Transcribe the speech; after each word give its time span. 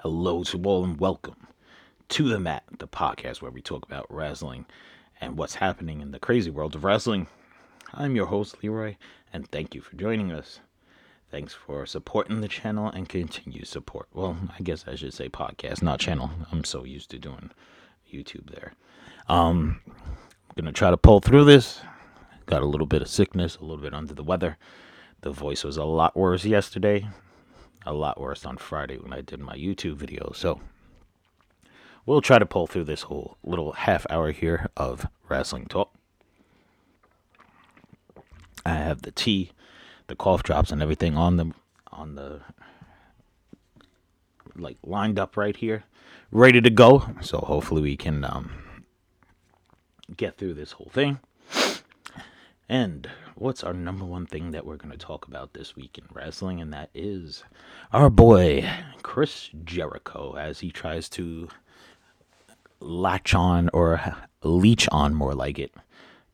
Hello 0.00 0.44
to 0.44 0.62
all 0.62 0.84
and 0.84 1.00
welcome 1.00 1.48
to 2.10 2.28
the 2.28 2.38
Mat, 2.38 2.64
the 2.78 2.86
podcast 2.86 3.40
where 3.40 3.50
we 3.50 3.62
talk 3.62 3.86
about 3.86 4.04
wrestling 4.10 4.66
and 5.22 5.38
what's 5.38 5.54
happening 5.54 6.02
in 6.02 6.10
the 6.10 6.18
crazy 6.18 6.50
world 6.50 6.74
of 6.74 6.84
wrestling. 6.84 7.28
I'm 7.94 8.14
your 8.14 8.26
host, 8.26 8.62
Leroy, 8.62 8.96
and 9.32 9.50
thank 9.50 9.74
you 9.74 9.80
for 9.80 9.96
joining 9.96 10.32
us. 10.32 10.60
Thanks 11.30 11.54
for 11.54 11.86
supporting 11.86 12.42
the 12.42 12.46
channel 12.46 12.88
and 12.88 13.08
continue 13.08 13.64
support. 13.64 14.08
Well, 14.12 14.36
I 14.58 14.62
guess 14.62 14.84
I 14.86 14.96
should 14.96 15.14
say 15.14 15.30
podcast, 15.30 15.80
not 15.80 15.98
channel. 15.98 16.30
I'm 16.52 16.64
so 16.64 16.84
used 16.84 17.10
to 17.12 17.18
doing 17.18 17.50
YouTube 18.12 18.50
there. 18.54 18.74
Um, 19.30 19.80
I'm 19.86 20.54
gonna 20.56 20.72
try 20.72 20.90
to 20.90 20.98
pull 20.98 21.20
through 21.20 21.46
this. 21.46 21.80
Got 22.44 22.62
a 22.62 22.66
little 22.66 22.86
bit 22.86 23.00
of 23.00 23.08
sickness, 23.08 23.56
a 23.56 23.64
little 23.64 23.82
bit 23.82 23.94
under 23.94 24.12
the 24.12 24.22
weather. 24.22 24.58
The 25.22 25.30
voice 25.30 25.64
was 25.64 25.78
a 25.78 25.84
lot 25.84 26.14
worse 26.14 26.44
yesterday, 26.44 27.08
a 27.86 27.92
lot 27.92 28.20
worse 28.20 28.44
on 28.44 28.56
Friday 28.56 28.98
when 28.98 29.12
I 29.12 29.20
did 29.20 29.40
my 29.40 29.54
YouTube 29.54 29.96
video. 29.96 30.32
So 30.34 30.60
we'll 32.04 32.20
try 32.20 32.38
to 32.38 32.46
pull 32.46 32.66
through 32.66 32.84
this 32.84 33.02
whole 33.02 33.38
little 33.44 33.72
half 33.72 34.06
hour 34.10 34.32
here 34.32 34.68
of 34.76 35.06
wrestling 35.28 35.66
talk. 35.66 35.92
I 38.64 38.74
have 38.74 39.02
the 39.02 39.12
tea, 39.12 39.52
the 40.08 40.16
cough 40.16 40.42
drops, 40.42 40.72
and 40.72 40.82
everything 40.82 41.16
on 41.16 41.36
the 41.36 41.52
on 41.92 42.16
the 42.16 42.40
like 44.56 44.78
lined 44.82 45.18
up 45.18 45.36
right 45.36 45.56
here, 45.56 45.84
ready 46.32 46.60
to 46.60 46.70
go. 46.70 47.08
So 47.20 47.38
hopefully 47.38 47.82
we 47.82 47.96
can 47.96 48.24
um, 48.24 48.50
get 50.16 50.36
through 50.36 50.54
this 50.54 50.72
whole 50.72 50.90
thing. 50.92 51.20
And 52.68 53.08
what's 53.36 53.62
our 53.62 53.72
number 53.72 54.04
one 54.04 54.26
thing 54.26 54.50
that 54.50 54.66
we're 54.66 54.76
going 54.76 54.90
to 54.90 54.98
talk 54.98 55.28
about 55.28 55.52
this 55.52 55.76
week 55.76 55.98
in 55.98 56.04
wrestling? 56.12 56.60
And 56.60 56.72
that 56.72 56.90
is 56.94 57.44
our 57.92 58.10
boy, 58.10 58.68
Chris 59.02 59.50
Jericho, 59.64 60.36
as 60.36 60.60
he 60.60 60.70
tries 60.70 61.08
to 61.10 61.48
latch 62.80 63.34
on 63.34 63.70
or 63.72 64.16
leech 64.42 64.88
on, 64.90 65.14
more 65.14 65.34
like 65.34 65.58
it, 65.58 65.72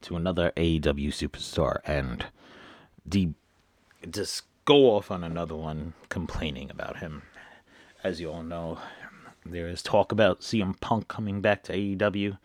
to 0.02 0.16
another 0.16 0.52
AEW 0.56 1.08
superstar 1.08 1.78
and 1.84 2.26
de- 3.08 3.34
just 4.10 4.44
go 4.64 4.96
off 4.96 5.10
on 5.10 5.22
another 5.24 5.56
one 5.56 5.92
complaining 6.08 6.70
about 6.70 6.98
him. 6.98 7.22
As 8.02 8.20
you 8.20 8.30
all 8.30 8.42
know, 8.42 8.78
there 9.44 9.68
is 9.68 9.82
talk 9.82 10.12
about 10.12 10.40
CM 10.40 10.78
Punk 10.80 11.08
coming 11.08 11.40
back 11.40 11.62
to 11.64 11.72
AEW. 11.72 12.38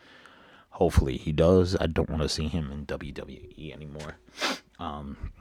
Hopefully 0.78 1.17
he 1.17 1.31
does. 1.31 1.75
I 1.81 1.88
don't 1.88 2.08
want 2.08 2.22
to 2.22 2.30
see 2.30 2.47
him 2.47 2.72
in 2.72 2.86
WWE 2.86 3.73
anymore. 3.73 4.17
Um, 4.78 5.31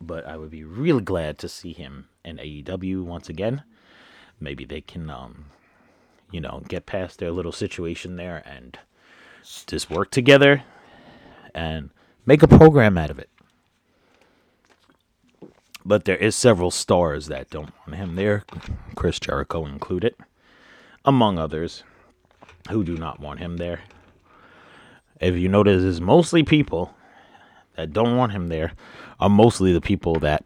but 0.00 0.26
I 0.26 0.38
would 0.38 0.48
be 0.48 0.64
really 0.64 1.02
glad 1.02 1.36
to 1.40 1.48
see 1.48 1.74
him 1.74 2.08
in 2.24 2.38
AEW 2.38 3.04
once 3.04 3.28
again. 3.28 3.64
Maybe 4.40 4.64
they 4.64 4.80
can, 4.80 5.10
um, 5.10 5.44
you 6.30 6.40
know, 6.40 6.62
get 6.68 6.86
past 6.86 7.18
their 7.18 7.32
little 7.32 7.52
situation 7.52 8.16
there 8.16 8.42
and 8.46 8.78
just 9.66 9.90
work 9.90 10.10
together 10.10 10.62
and 11.54 11.90
make 12.24 12.42
a 12.42 12.48
program 12.48 12.96
out 12.96 13.10
of 13.10 13.18
it. 13.18 13.28
But 15.84 16.06
there 16.06 16.16
is 16.16 16.34
several 16.34 16.70
stars 16.70 17.26
that 17.26 17.50
don't 17.50 17.74
want 17.86 18.00
him 18.00 18.16
there, 18.16 18.44
Chris 18.94 19.20
Jericho 19.20 19.66
included, 19.66 20.14
among 21.04 21.38
others, 21.38 21.84
who 22.70 22.84
do 22.84 22.96
not 22.96 23.20
want 23.20 23.38
him 23.38 23.58
there. 23.58 23.82
If 25.20 25.36
you 25.36 25.48
notice, 25.48 25.82
it's 25.82 26.00
mostly 26.00 26.42
people 26.42 26.94
that 27.76 27.92
don't 27.92 28.16
want 28.16 28.32
him 28.32 28.48
there 28.48 28.72
are 29.20 29.28
mostly 29.28 29.72
the 29.72 29.80
people 29.80 30.14
that 30.20 30.44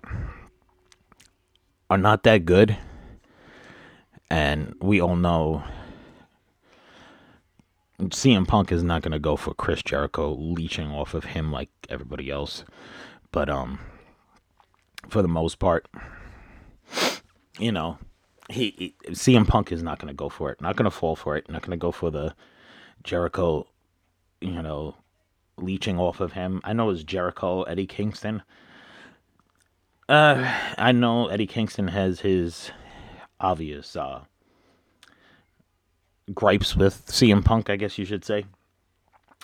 are 1.88 1.98
not 1.98 2.22
that 2.24 2.44
good. 2.44 2.76
And 4.30 4.74
we 4.80 5.00
all 5.00 5.16
know 5.16 5.64
CM 7.98 8.46
Punk 8.46 8.70
is 8.72 8.82
not 8.82 9.02
going 9.02 9.12
to 9.12 9.18
go 9.18 9.36
for 9.36 9.54
Chris 9.54 9.82
Jericho 9.82 10.32
leeching 10.32 10.90
off 10.90 11.14
of 11.14 11.24
him 11.24 11.52
like 11.52 11.68
everybody 11.88 12.30
else. 12.30 12.64
But 13.32 13.50
um 13.50 13.80
for 15.08 15.22
the 15.22 15.28
most 15.28 15.58
part, 15.58 15.88
you 17.58 17.72
know, 17.72 17.98
he, 18.48 18.74
he 18.76 19.12
CM 19.12 19.46
Punk 19.46 19.72
is 19.72 19.82
not 19.82 19.98
going 19.98 20.08
to 20.08 20.14
go 20.14 20.28
for 20.28 20.50
it. 20.50 20.60
Not 20.60 20.76
going 20.76 20.84
to 20.84 20.90
fall 20.90 21.16
for 21.16 21.36
it. 21.36 21.48
Not 21.48 21.62
going 21.62 21.72
to 21.72 21.76
go 21.76 21.92
for 21.92 22.10
the 22.10 22.34
Jericho, 23.02 23.66
you 24.40 24.62
know, 24.62 24.96
leeching 25.56 25.98
off 25.98 26.20
of 26.20 26.32
him. 26.32 26.60
I 26.64 26.72
know 26.72 26.90
it's 26.90 27.02
Jericho, 27.02 27.62
Eddie 27.62 27.86
Kingston. 27.86 28.42
Uh, 30.08 30.52
I 30.76 30.92
know 30.92 31.28
Eddie 31.28 31.46
Kingston 31.46 31.88
has 31.88 32.20
his 32.20 32.70
obvious 33.38 33.94
uh, 33.94 34.22
gripes 36.34 36.76
with 36.76 37.06
CM 37.06 37.44
Punk, 37.44 37.70
I 37.70 37.76
guess 37.76 37.96
you 37.98 38.04
should 38.04 38.24
say, 38.24 38.44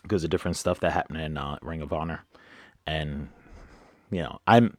because 0.02 0.24
of 0.24 0.30
different 0.30 0.56
stuff 0.56 0.80
that 0.80 0.92
happened 0.92 1.20
in 1.20 1.36
uh, 1.36 1.58
Ring 1.62 1.82
of 1.82 1.92
Honor, 1.92 2.24
and 2.86 3.28
you 4.10 4.22
know, 4.22 4.40
I'm 4.46 4.76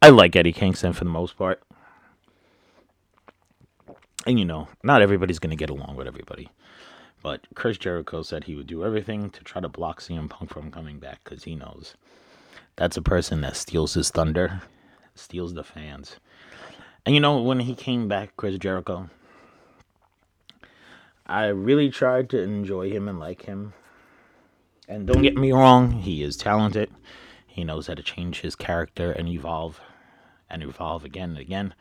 I 0.00 0.10
like 0.10 0.36
Eddie 0.36 0.52
Kingston 0.52 0.92
for 0.92 1.04
the 1.04 1.10
most 1.10 1.36
part, 1.36 1.62
and 4.26 4.38
you 4.38 4.44
know, 4.44 4.68
not 4.84 5.02
everybody's 5.02 5.40
gonna 5.40 5.56
get 5.56 5.70
along 5.70 5.96
with 5.96 6.06
everybody. 6.06 6.50
But 7.26 7.40
Chris 7.56 7.76
Jericho 7.76 8.22
said 8.22 8.44
he 8.44 8.54
would 8.54 8.68
do 8.68 8.84
everything 8.84 9.30
to 9.30 9.42
try 9.42 9.60
to 9.60 9.68
block 9.68 10.00
CM 10.00 10.30
Punk 10.30 10.48
from 10.48 10.70
coming 10.70 11.00
back 11.00 11.24
because 11.24 11.42
he 11.42 11.56
knows 11.56 11.96
that's 12.76 12.96
a 12.96 13.02
person 13.02 13.40
that 13.40 13.56
steals 13.56 13.94
his 13.94 14.10
thunder, 14.10 14.62
steals 15.16 15.52
the 15.52 15.64
fans. 15.64 16.20
And 17.04 17.16
you 17.16 17.20
know, 17.20 17.42
when 17.42 17.58
he 17.58 17.74
came 17.74 18.06
back, 18.06 18.36
Chris 18.36 18.58
Jericho, 18.58 19.10
I 21.26 21.46
really 21.46 21.90
tried 21.90 22.30
to 22.30 22.40
enjoy 22.40 22.90
him 22.90 23.08
and 23.08 23.18
like 23.18 23.42
him. 23.42 23.72
And 24.86 25.08
don't 25.08 25.22
get 25.22 25.36
me 25.36 25.50
wrong, 25.50 25.90
he 25.90 26.22
is 26.22 26.36
talented. 26.36 26.92
He 27.44 27.64
knows 27.64 27.88
how 27.88 27.94
to 27.94 28.04
change 28.04 28.42
his 28.42 28.54
character 28.54 29.10
and 29.10 29.26
evolve 29.26 29.80
and 30.48 30.62
evolve 30.62 31.04
again 31.04 31.30
and 31.30 31.38
again 31.40 31.74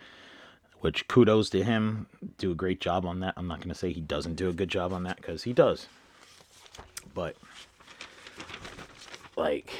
which 0.86 1.08
kudos 1.08 1.50
to 1.50 1.64
him. 1.64 2.06
Do 2.38 2.52
a 2.52 2.54
great 2.54 2.80
job 2.80 3.08
on 3.08 3.20
that. 3.22 3.34
I'm 3.38 3.48
not 3.48 3.58
going 3.58 3.70
to 3.70 3.76
say 3.76 3.92
he 3.92 4.02
doesn't 4.02 4.36
do 4.36 4.50
a 4.50 4.54
good 4.54 4.70
job 4.70 4.94
on 4.94 5.02
that 5.06 5.16
because 5.16 5.42
he 5.42 5.52
does. 5.52 5.88
But, 7.16 7.36
like, 9.36 9.72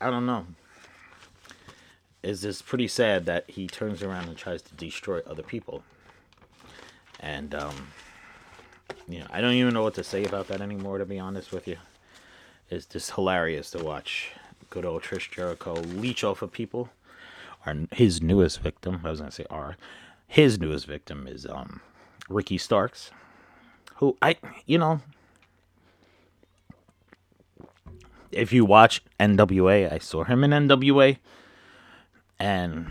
I 0.00 0.08
don't 0.08 0.24
know. 0.24 0.46
It's 2.22 2.42
just 2.42 2.64
pretty 2.64 2.86
sad 2.86 3.26
that 3.26 3.50
he 3.50 3.66
turns 3.66 4.04
around 4.04 4.28
and 4.28 4.36
tries 4.36 4.62
to 4.62 4.74
destroy 4.74 5.18
other 5.26 5.42
people. 5.42 5.82
And, 7.18 7.56
um, 7.56 7.88
you 9.08 9.18
know, 9.18 9.26
I 9.30 9.40
don't 9.40 9.54
even 9.54 9.74
know 9.74 9.82
what 9.82 9.94
to 9.94 10.04
say 10.04 10.24
about 10.24 10.46
that 10.46 10.60
anymore, 10.60 10.98
to 10.98 11.04
be 11.04 11.18
honest 11.18 11.50
with 11.50 11.66
you. 11.66 11.78
It's 12.70 12.86
just 12.86 13.10
hilarious 13.10 13.72
to 13.72 13.82
watch 13.82 14.30
good 14.70 14.84
old 14.84 15.02
Trish 15.02 15.28
Jericho 15.28 15.74
leech 15.74 16.22
off 16.22 16.40
of 16.40 16.52
people. 16.52 16.90
Our, 17.66 17.74
his 17.90 18.22
newest 18.22 18.60
victim, 18.60 19.00
I 19.02 19.10
was 19.10 19.18
going 19.18 19.30
to 19.30 19.34
say 19.34 19.46
R, 19.50 19.76
his 20.32 20.58
newest 20.58 20.86
victim 20.86 21.26
is 21.26 21.44
um, 21.44 21.82
Ricky 22.30 22.56
Starks, 22.56 23.10
who 23.96 24.16
I, 24.22 24.36
you 24.64 24.78
know, 24.78 25.02
if 28.30 28.50
you 28.50 28.64
watch 28.64 29.02
NWA, 29.20 29.92
I 29.92 29.98
saw 29.98 30.24
him 30.24 30.42
in 30.42 30.52
NWA, 30.52 31.18
and 32.38 32.86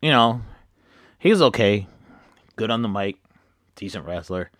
you 0.00 0.10
know, 0.10 0.42
he's 1.20 1.40
okay, 1.40 1.86
good 2.56 2.72
on 2.72 2.82
the 2.82 2.88
mic, 2.88 3.18
decent 3.76 4.04
wrestler. 4.04 4.50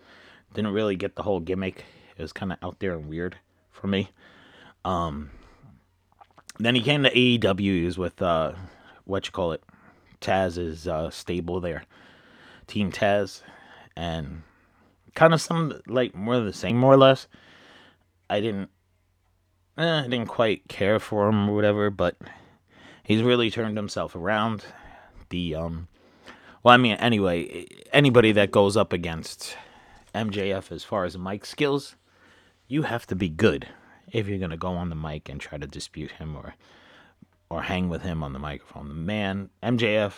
Didn't 0.53 0.71
really 0.71 0.95
get 0.95 1.17
the 1.17 1.23
whole 1.23 1.41
gimmick. 1.41 1.83
It 2.15 2.21
was 2.21 2.31
kind 2.31 2.53
of 2.53 2.57
out 2.63 2.79
there 2.79 2.93
and 2.93 3.09
weird 3.09 3.35
for 3.69 3.87
me. 3.87 4.11
Um, 4.85 5.29
then 6.57 6.75
he 6.75 6.81
came 6.81 7.03
to 7.03 7.09
AEW. 7.09 7.59
He 7.59 7.83
was 7.83 7.97
with 7.97 8.21
uh, 8.21 8.53
what 9.03 9.25
you 9.25 9.33
call 9.33 9.51
it, 9.51 9.61
Taz's 10.23 10.87
uh, 10.87 11.09
stable 11.09 11.59
there, 11.59 11.83
Team 12.65 12.91
Taz, 12.91 13.41
and 13.95 14.41
kind 15.13 15.33
of 15.33 15.41
some 15.41 15.79
like 15.87 16.15
more 16.15 16.35
of 16.35 16.45
the 16.45 16.53
same, 16.53 16.77
more 16.77 16.93
or 16.93 16.97
less. 16.97 17.27
I 18.29 18.39
didn't, 18.39 18.69
eh, 19.77 19.99
I 19.99 20.07
didn't 20.07 20.27
quite 20.27 20.67
care 20.67 20.99
for 20.99 21.27
him 21.27 21.49
or 21.49 21.55
whatever, 21.55 21.89
but 21.89 22.15
he's 23.03 23.21
really 23.21 23.51
turned 23.51 23.77
himself 23.77 24.15
around. 24.15 24.63
The 25.29 25.55
um, 25.55 25.87
well, 26.63 26.73
I 26.73 26.77
mean, 26.77 26.95
anyway, 26.95 27.67
anybody 27.91 28.31
that 28.31 28.51
goes 28.51 28.77
up 28.77 28.93
against 28.93 29.57
MJF 30.15 30.71
as 30.71 30.83
far 30.83 31.03
as 31.03 31.17
mic 31.17 31.45
skills, 31.45 31.95
you 32.67 32.83
have 32.83 33.05
to 33.07 33.15
be 33.15 33.29
good 33.29 33.67
if 34.11 34.27
you're 34.27 34.39
gonna 34.39 34.57
go 34.57 34.73
on 34.73 34.89
the 34.89 34.95
mic 34.95 35.27
and 35.27 35.41
try 35.41 35.57
to 35.57 35.67
dispute 35.67 36.11
him 36.11 36.35
or 36.35 36.55
or 37.53 37.61
hang 37.61 37.87
with 37.87 38.01
him 38.01 38.23
on 38.23 38.33
the 38.33 38.39
microphone. 38.39 38.87
The 38.87 38.95
man, 38.95 39.49
MJF, 39.61 40.13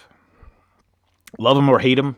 love 1.38 1.58
him 1.58 1.68
or 1.68 1.80
hate 1.80 2.00
him, 2.00 2.16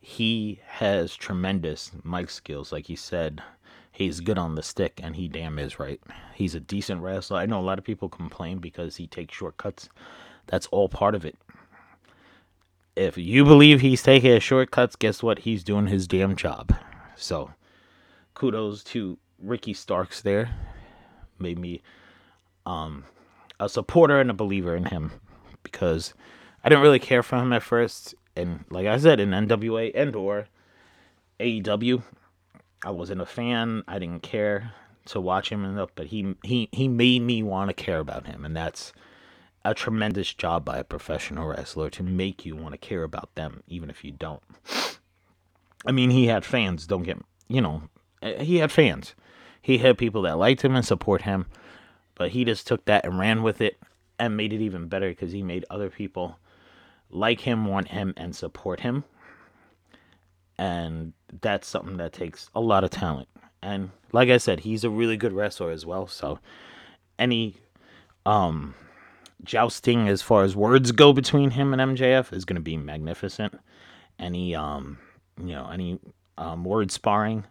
he 0.00 0.58
has 0.66 1.14
tremendous 1.14 1.90
mic 2.02 2.30
skills. 2.30 2.72
Like 2.72 2.86
he 2.86 2.96
said, 2.96 3.42
he's 3.92 4.20
good 4.20 4.38
on 4.38 4.54
the 4.54 4.62
stick, 4.62 5.00
and 5.02 5.14
he 5.16 5.28
damn 5.28 5.58
is 5.58 5.78
right. 5.78 6.00
He's 6.34 6.54
a 6.54 6.60
decent 6.60 7.02
wrestler. 7.02 7.36
I 7.36 7.44
know 7.44 7.60
a 7.60 7.62
lot 7.62 7.78
of 7.78 7.84
people 7.84 8.08
complain 8.08 8.56
because 8.58 8.96
he 8.96 9.06
takes 9.06 9.34
shortcuts. 9.34 9.90
That's 10.46 10.66
all 10.68 10.88
part 10.88 11.14
of 11.14 11.26
it. 11.26 11.36
if 12.96 13.18
you 13.18 13.44
believe 13.44 13.82
he's 13.82 14.02
taking 14.02 14.30
his 14.30 14.42
shortcuts, 14.42 14.96
guess 14.96 15.22
what? 15.22 15.40
He's 15.40 15.62
doing 15.62 15.88
his 15.88 16.06
damn 16.06 16.36
job. 16.36 16.74
So, 17.16 17.50
kudos 18.32 18.82
to 18.84 19.18
Ricky 19.38 19.74
Starks 19.74 20.22
there. 20.22 20.54
Made 21.38 21.58
me 21.58 21.82
um, 22.64 23.04
a 23.58 23.68
supporter 23.68 24.20
and 24.20 24.30
a 24.30 24.34
believer 24.34 24.76
in 24.76 24.86
him 24.86 25.12
because 25.62 26.14
I 26.62 26.68
didn't 26.68 26.82
really 26.82 26.98
care 26.98 27.22
for 27.22 27.36
him 27.36 27.52
at 27.52 27.62
first. 27.62 28.14
And 28.34 28.64
like 28.70 28.86
I 28.86 28.98
said, 28.98 29.20
in 29.20 29.30
NWA 29.30 29.92
and 29.94 30.14
or 30.14 30.48
AEW, 31.40 32.02
I 32.84 32.90
wasn't 32.90 33.20
a 33.20 33.26
fan. 33.26 33.82
I 33.88 33.98
didn't 33.98 34.22
care 34.22 34.72
to 35.06 35.20
watch 35.20 35.50
him 35.50 35.64
enough, 35.64 35.90
but 35.94 36.06
he 36.06 36.34
he 36.42 36.68
he 36.72 36.88
made 36.88 37.22
me 37.22 37.42
want 37.42 37.70
to 37.70 37.74
care 37.74 37.98
about 37.98 38.26
him, 38.26 38.44
and 38.44 38.56
that's 38.56 38.92
a 39.64 39.74
tremendous 39.74 40.32
job 40.32 40.64
by 40.64 40.78
a 40.78 40.84
professional 40.84 41.48
wrestler 41.48 41.90
to 41.90 42.02
make 42.02 42.44
you 42.44 42.54
want 42.54 42.72
to 42.72 42.78
care 42.78 43.02
about 43.02 43.34
them, 43.34 43.62
even 43.66 43.90
if 43.90 44.04
you 44.04 44.12
don't. 44.12 44.42
I 45.86 45.92
mean, 45.92 46.10
he 46.10 46.26
had 46.26 46.44
fans. 46.44 46.86
Don't 46.86 47.02
get 47.02 47.18
you 47.48 47.60
know, 47.60 47.82
eh, 48.22 48.42
he 48.42 48.56
had 48.56 48.72
fans. 48.72 49.14
He 49.60 49.78
had 49.78 49.98
people 49.98 50.22
that 50.22 50.38
liked 50.38 50.62
him 50.62 50.76
and 50.76 50.84
support 50.84 51.22
him, 51.22 51.46
but 52.16 52.30
he 52.30 52.44
just 52.44 52.66
took 52.66 52.84
that 52.86 53.04
and 53.04 53.18
ran 53.18 53.42
with 53.42 53.60
it 53.60 53.78
and 54.18 54.36
made 54.36 54.52
it 54.52 54.60
even 54.60 54.88
better 54.88 55.08
because 55.10 55.32
he 55.32 55.42
made 55.42 55.64
other 55.70 55.90
people 55.90 56.38
like 57.10 57.40
him, 57.40 57.66
want 57.66 57.88
him, 57.88 58.12
and 58.16 58.34
support 58.34 58.80
him. 58.80 59.04
And 60.58 61.12
that's 61.40 61.68
something 61.68 61.98
that 61.98 62.12
takes 62.12 62.50
a 62.54 62.60
lot 62.60 62.82
of 62.82 62.90
talent. 62.90 63.28
And 63.62 63.90
like 64.12 64.30
I 64.30 64.38
said, 64.38 64.60
he's 64.60 64.84
a 64.84 64.90
really 64.90 65.16
good 65.16 65.32
wrestler 65.32 65.70
as 65.70 65.84
well. 65.84 66.06
So 66.06 66.38
any 67.18 67.56
um 68.24 68.74
jousting 69.44 70.08
as 70.08 70.22
far 70.22 70.42
as 70.42 70.56
words 70.56 70.92
go 70.92 71.12
between 71.12 71.50
him 71.50 71.72
and 71.72 71.96
MJF 71.96 72.32
is 72.32 72.44
going 72.44 72.56
to 72.56 72.62
be 72.62 72.76
magnificent. 72.76 73.58
Any 74.18 74.54
um 74.54 74.98
you 75.38 75.54
know 75.54 75.68
any 75.68 75.98
um, 76.38 76.64
word 76.64 76.90
sparring, 76.90 77.44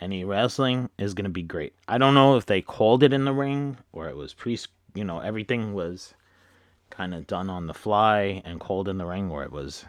any 0.00 0.24
wrestling 0.24 0.90
is 0.98 1.14
going 1.14 1.24
to 1.24 1.30
be 1.30 1.42
great. 1.42 1.74
I 1.88 1.98
don't 1.98 2.14
know 2.14 2.36
if 2.36 2.46
they 2.46 2.60
called 2.60 3.02
it 3.02 3.12
in 3.12 3.24
the 3.24 3.32
ring 3.32 3.78
or 3.92 4.08
it 4.08 4.16
was 4.16 4.34
pre 4.34 4.58
you 4.94 5.04
know 5.04 5.20
everything 5.20 5.74
was 5.74 6.14
kind 6.90 7.14
of 7.14 7.26
done 7.26 7.50
on 7.50 7.66
the 7.66 7.74
fly 7.74 8.42
and 8.44 8.60
called 8.60 8.88
in 8.88 8.98
the 8.98 9.06
ring 9.06 9.30
or 9.30 9.42
it 9.42 9.52
was 9.52 9.84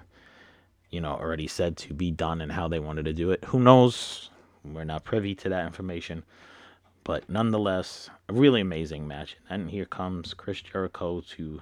you 0.90 1.00
know 1.00 1.12
already 1.12 1.48
said 1.48 1.78
to 1.78 1.94
be 1.94 2.12
done 2.12 2.42
and 2.42 2.52
how 2.52 2.68
they 2.68 2.80
wanted 2.80 3.06
to 3.06 3.14
do 3.14 3.32
it. 3.32 3.44
Who 3.46 3.60
knows? 3.60 4.30
We're 4.64 4.84
not 4.84 5.06
privy 5.06 5.36
to 5.36 5.50
that 5.50 5.66
information. 5.66 6.24
But 7.04 7.30
nonetheless, 7.30 8.10
a 8.28 8.34
really 8.34 8.60
amazing 8.60 9.08
match. 9.08 9.38
And 9.50 9.70
here 9.70 9.86
comes 9.86 10.34
Chris 10.34 10.62
Jericho 10.62 11.22
to 11.36 11.62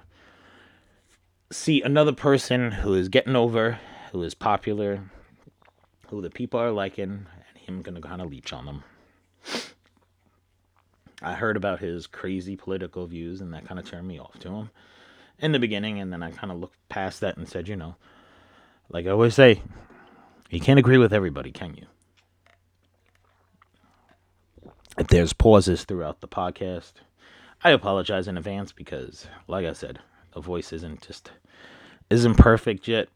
see 1.52 1.82
another 1.82 2.12
person 2.12 2.72
who 2.72 2.94
is 2.94 3.08
getting 3.08 3.36
over, 3.36 3.78
who 4.10 4.22
is 4.24 4.34
popular, 4.34 5.04
who 6.08 6.20
the 6.20 6.30
people 6.30 6.58
are 6.58 6.72
liking, 6.72 7.26
and 7.66 7.76
him 7.76 7.82
gonna 7.82 8.00
kind 8.00 8.22
of 8.22 8.30
leech 8.30 8.52
on 8.52 8.66
them. 8.66 8.84
I 11.22 11.34
heard 11.34 11.56
about 11.56 11.80
his 11.80 12.06
crazy 12.06 12.56
political 12.56 13.06
views, 13.06 13.40
and 13.40 13.54
that 13.54 13.66
kind 13.66 13.80
of 13.80 13.86
turned 13.86 14.06
me 14.06 14.18
off 14.18 14.38
to 14.40 14.50
him 14.50 14.70
in 15.38 15.52
the 15.52 15.58
beginning. 15.58 15.98
And 15.98 16.12
then 16.12 16.22
I 16.22 16.30
kind 16.30 16.52
of 16.52 16.58
looked 16.58 16.76
past 16.88 17.20
that 17.20 17.36
and 17.36 17.48
said, 17.48 17.68
you 17.68 17.76
know, 17.76 17.96
like 18.90 19.06
I 19.06 19.10
always 19.10 19.34
say, 19.34 19.62
you 20.50 20.60
can't 20.60 20.78
agree 20.78 20.98
with 20.98 21.14
everybody, 21.14 21.52
can 21.52 21.74
you? 21.74 21.86
if 24.98 25.08
there's 25.08 25.32
pauses 25.32 25.84
throughout 25.84 26.20
the 26.20 26.28
podcast, 26.28 26.92
I 27.62 27.70
apologize 27.70 28.28
in 28.28 28.36
advance 28.36 28.72
because, 28.72 29.26
like 29.48 29.66
I 29.66 29.72
said, 29.72 29.98
the 30.34 30.40
voice 30.40 30.72
isn't 30.72 31.06
just 31.06 31.30
isn't 32.10 32.36
perfect 32.36 32.88
yet. 32.88 33.08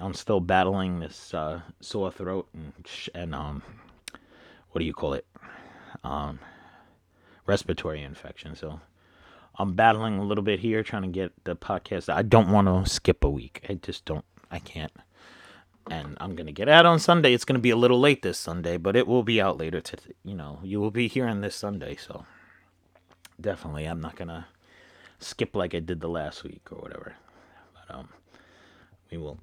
I'm 0.00 0.14
still 0.14 0.40
battling 0.40 0.98
this 0.98 1.32
uh, 1.32 1.60
sore 1.80 2.10
throat 2.10 2.48
and 2.54 2.72
and 3.14 3.34
um, 3.34 3.62
what 4.70 4.80
do 4.80 4.84
you 4.84 4.92
call 4.92 5.14
it? 5.14 5.26
Um, 6.04 6.38
respiratory 7.46 8.02
infection. 8.02 8.54
So 8.54 8.80
I'm 9.58 9.74
battling 9.74 10.18
a 10.18 10.24
little 10.24 10.44
bit 10.44 10.60
here, 10.60 10.82
trying 10.82 11.02
to 11.02 11.08
get 11.08 11.32
the 11.44 11.56
podcast. 11.56 12.12
I 12.12 12.22
don't 12.22 12.50
want 12.50 12.68
to 12.68 12.90
skip 12.90 13.24
a 13.24 13.30
week. 13.30 13.64
I 13.68 13.74
just 13.74 14.04
don't. 14.04 14.24
I 14.50 14.58
can't 14.58 14.92
and 15.90 16.16
I'm 16.20 16.34
gonna 16.34 16.52
get 16.52 16.68
out 16.68 16.86
on 16.86 16.98
Sunday. 16.98 17.32
It's 17.32 17.44
gonna 17.44 17.58
be 17.58 17.70
a 17.70 17.76
little 17.76 18.00
late 18.00 18.22
this 18.22 18.38
Sunday, 18.38 18.76
but 18.76 18.96
it 18.96 19.06
will 19.06 19.22
be 19.22 19.40
out 19.40 19.58
later. 19.58 19.80
To 19.80 19.96
you 20.24 20.34
know, 20.34 20.60
you 20.62 20.80
will 20.80 20.90
be 20.90 21.08
hearing 21.08 21.40
this 21.40 21.54
Sunday, 21.54 21.96
so 21.96 22.24
definitely, 23.40 23.84
I'm 23.84 24.00
not 24.00 24.16
gonna 24.16 24.46
skip 25.18 25.56
like 25.56 25.74
I 25.74 25.80
did 25.80 26.00
the 26.00 26.08
last 26.08 26.44
week 26.44 26.62
or 26.70 26.78
whatever. 26.78 27.14
But 27.74 27.94
um, 27.94 28.08
we 29.10 29.18
will 29.18 29.38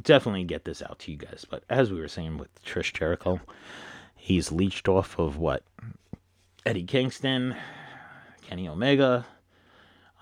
definitely 0.00 0.44
get 0.44 0.64
this 0.64 0.82
out 0.82 0.98
to 1.00 1.10
you 1.10 1.18
guys. 1.18 1.46
But 1.48 1.64
as 1.68 1.90
we 1.90 2.00
were 2.00 2.08
saying 2.08 2.38
with 2.38 2.48
Trish 2.64 2.92
Jericho, 2.92 3.40
he's 4.22 4.52
leached 4.52 4.88
off 4.88 5.18
of 5.18 5.36
what 5.36 5.64
Eddie 6.64 6.84
Kingston, 6.84 7.56
Kenny 8.42 8.68
Omega, 8.68 9.26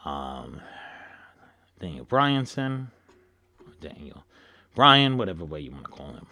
um, 0.06 0.62
Daniel 1.78 2.06
Bryanson, 2.06 2.86
Daniel 3.78 4.24
Bryan, 4.74 5.18
whatever 5.18 5.44
way 5.44 5.60
you 5.60 5.70
want 5.70 5.84
to 5.84 5.90
call 5.90 6.14
him. 6.14 6.26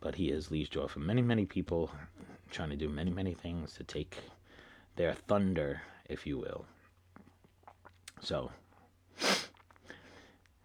But 0.00 0.16
he 0.16 0.30
has 0.30 0.50
leased 0.50 0.76
off 0.76 0.96
of 0.96 1.02
many, 1.02 1.22
many 1.22 1.46
people, 1.46 1.92
trying 2.50 2.70
to 2.70 2.76
do 2.76 2.88
many, 2.88 3.12
many 3.12 3.32
things 3.32 3.74
to 3.74 3.84
take 3.84 4.16
their 4.96 5.14
thunder, 5.14 5.82
if 6.08 6.26
you 6.26 6.38
will. 6.38 6.66
So, 8.20 8.50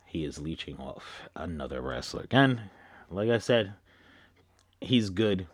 he 0.08 0.25
is 0.25 0.40
leeching 0.40 0.78
off 0.78 1.30
another 1.36 1.81
wrestler. 1.81 2.24
Again, 2.24 2.72
like 3.12 3.30
I 3.30 3.38
said, 3.38 3.75
he's 4.81 5.10
good. 5.10 5.48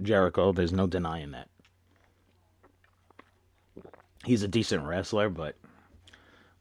Jericho, 0.00 0.52
there's 0.52 0.72
no 0.72 0.86
denying 0.86 1.32
that. 1.32 1.48
He's 4.24 4.42
a 4.42 4.48
decent 4.48 4.84
wrestler, 4.84 5.28
but 5.28 5.56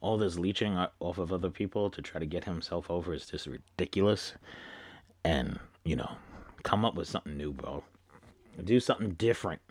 all 0.01 0.17
this 0.17 0.37
leeching 0.37 0.77
off 0.99 1.17
of 1.17 1.33
other 1.33 1.49
people 1.49 1.89
to 1.89 2.01
try 2.01 2.19
to 2.19 2.25
get 2.25 2.43
himself 2.43 2.89
over 2.89 3.13
is 3.13 3.25
just 3.25 3.47
ridiculous. 3.47 4.33
And, 5.23 5.59
you 5.83 5.95
know, 5.95 6.11
come 6.63 6.85
up 6.85 6.95
with 6.95 7.07
something 7.07 7.37
new, 7.37 7.53
bro. 7.53 7.83
Do 8.63 8.79
something 8.79 9.11
different. 9.11 9.61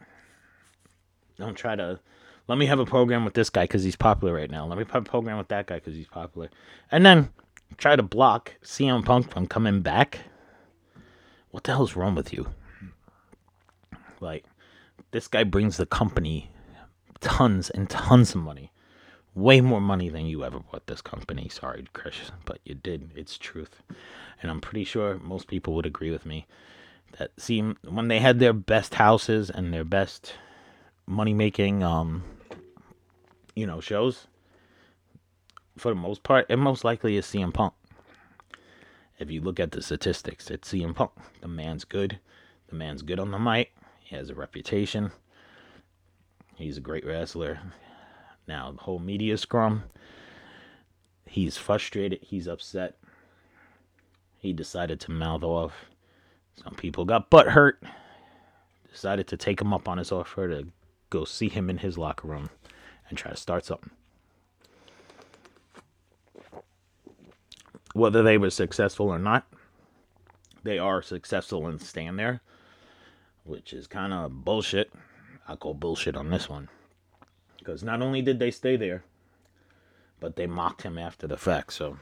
Don't 1.36 1.54
try 1.54 1.76
to. 1.76 2.00
Let 2.48 2.58
me 2.58 2.66
have 2.66 2.78
a 2.78 2.86
program 2.86 3.24
with 3.24 3.34
this 3.34 3.50
guy 3.50 3.64
because 3.64 3.82
he's 3.82 3.96
popular 3.96 4.34
right 4.34 4.50
now. 4.50 4.66
Let 4.66 4.78
me 4.78 4.84
have 4.84 5.02
a 5.02 5.04
program 5.04 5.38
with 5.38 5.48
that 5.48 5.66
guy 5.66 5.76
because 5.76 5.94
he's 5.94 6.06
popular. 6.06 6.50
And 6.92 7.04
then 7.04 7.30
try 7.76 7.96
to 7.96 8.02
block 8.02 8.54
CM 8.62 9.04
Punk 9.04 9.30
from 9.32 9.46
coming 9.46 9.80
back. 9.80 10.20
What 11.56 11.64
the 11.64 11.72
hell's 11.72 11.96
wrong 11.96 12.14
with 12.14 12.34
you? 12.34 12.48
Like, 14.20 14.44
this 15.12 15.26
guy 15.26 15.42
brings 15.42 15.78
the 15.78 15.86
company 15.86 16.50
tons 17.20 17.70
and 17.70 17.88
tons 17.88 18.34
of 18.34 18.42
money 18.42 18.72
way 19.34 19.62
more 19.62 19.80
money 19.80 20.10
than 20.10 20.26
you 20.26 20.44
ever 20.44 20.58
bought 20.58 20.86
this 20.86 21.00
company. 21.00 21.48
Sorry, 21.48 21.86
Chris, 21.94 22.30
but 22.44 22.58
you 22.66 22.74
did. 22.74 23.10
It's 23.16 23.38
truth. 23.38 23.82
And 24.42 24.50
I'm 24.50 24.60
pretty 24.60 24.84
sure 24.84 25.16
most 25.16 25.48
people 25.48 25.72
would 25.76 25.86
agree 25.86 26.10
with 26.10 26.26
me 26.26 26.46
that 27.16 27.30
see 27.38 27.62
when 27.62 28.08
they 28.08 28.18
had 28.18 28.38
their 28.38 28.52
best 28.52 28.96
houses 28.96 29.48
and 29.48 29.72
their 29.72 29.82
best 29.82 30.34
money 31.06 31.32
making 31.32 31.82
um 31.82 32.22
you 33.54 33.66
know 33.66 33.80
shows 33.80 34.26
for 35.78 35.88
the 35.88 35.94
most 35.94 36.22
part 36.22 36.44
it 36.50 36.56
most 36.56 36.84
likely 36.84 37.16
is 37.16 37.24
CM 37.24 37.54
Punk. 37.54 37.72
If 39.18 39.30
you 39.30 39.40
look 39.40 39.58
at 39.58 39.70
the 39.70 39.80
statistics, 39.80 40.50
it's 40.50 40.72
CM 40.72 40.94
Punk. 40.94 41.12
The 41.40 41.48
man's 41.48 41.84
good. 41.84 42.18
The 42.68 42.74
man's 42.74 43.02
good 43.02 43.18
on 43.18 43.30
the 43.30 43.38
mic. 43.38 43.74
He 44.00 44.14
has 44.14 44.28
a 44.28 44.34
reputation. 44.34 45.10
He's 46.54 46.76
a 46.76 46.82
great 46.82 47.06
wrestler. 47.06 47.58
Now, 48.46 48.72
the 48.72 48.82
whole 48.82 48.98
media 48.98 49.38
scrum, 49.38 49.84
he's 51.24 51.56
frustrated, 51.56 52.20
he's 52.22 52.46
upset. 52.46 52.96
He 54.38 54.52
decided 54.52 55.00
to 55.00 55.10
mouth 55.10 55.42
off. 55.42 55.72
Some 56.62 56.74
people 56.74 57.04
got 57.04 57.30
butt 57.30 57.48
hurt. 57.48 57.82
Decided 58.90 59.26
to 59.28 59.36
take 59.36 59.60
him 59.60 59.72
up 59.72 59.88
on 59.88 59.98
his 59.98 60.12
offer 60.12 60.48
to 60.48 60.68
go 61.10 61.24
see 61.24 61.48
him 61.48 61.68
in 61.68 61.78
his 61.78 61.98
locker 61.98 62.28
room 62.28 62.50
and 63.08 63.18
try 63.18 63.30
to 63.30 63.36
start 63.36 63.64
something. 63.64 63.90
Whether 67.96 68.22
they 68.22 68.36
were 68.36 68.50
successful 68.50 69.08
or 69.08 69.18
not, 69.18 69.46
they 70.62 70.78
are 70.78 71.00
successful 71.00 71.66
and 71.66 71.80
stand 71.80 72.18
there, 72.18 72.42
which 73.44 73.72
is 73.72 73.86
kind 73.86 74.12
of 74.12 74.44
bullshit. 74.44 74.92
I 75.48 75.56
call 75.56 75.72
bullshit 75.72 76.14
on 76.14 76.28
this 76.28 76.46
one. 76.46 76.68
Because 77.58 77.82
not 77.82 78.02
only 78.02 78.20
did 78.20 78.38
they 78.38 78.50
stay 78.50 78.76
there, 78.76 79.04
but 80.20 80.36
they 80.36 80.46
mocked 80.46 80.82
him 80.82 80.98
after 80.98 81.26
the 81.26 81.38
fact. 81.38 81.72
So 81.72 81.96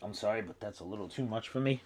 I'm 0.00 0.14
sorry, 0.14 0.40
but 0.40 0.60
that's 0.60 0.78
a 0.78 0.84
little 0.84 1.08
too 1.08 1.24
much 1.24 1.48
for 1.48 1.58
me. 1.58 1.82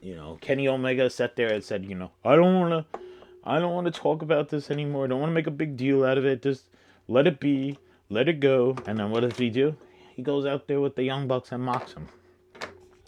You 0.00 0.14
know, 0.14 0.38
Kenny 0.40 0.68
Omega 0.68 1.10
sat 1.10 1.34
there 1.34 1.52
and 1.52 1.64
said, 1.64 1.84
you 1.84 1.96
know, 1.96 2.12
I 2.24 2.36
don't 2.36 2.60
want 2.60 2.92
to, 2.92 3.00
I 3.42 3.58
don't 3.58 3.74
want 3.74 3.92
to 3.92 4.00
talk 4.00 4.22
about 4.22 4.48
this 4.48 4.70
anymore. 4.70 5.06
I 5.06 5.08
don't 5.08 5.18
want 5.18 5.30
to 5.30 5.34
make 5.34 5.48
a 5.48 5.50
big 5.50 5.76
deal 5.76 6.04
out 6.04 6.18
of 6.18 6.24
it. 6.24 6.40
Just 6.40 6.66
let 7.08 7.26
it 7.26 7.40
be, 7.40 7.78
let 8.12 8.28
it 8.28 8.40
go. 8.40 8.76
And 8.86 8.98
then 8.98 9.10
what 9.10 9.20
does 9.20 9.36
he 9.36 9.50
do? 9.50 9.76
he 10.14 10.22
goes 10.22 10.44
out 10.44 10.66
there 10.66 10.80
with 10.80 10.94
the 10.94 11.04
Young 11.04 11.26
Bucks 11.26 11.52
and 11.52 11.64
mocks 11.64 11.94
him. 11.94 12.08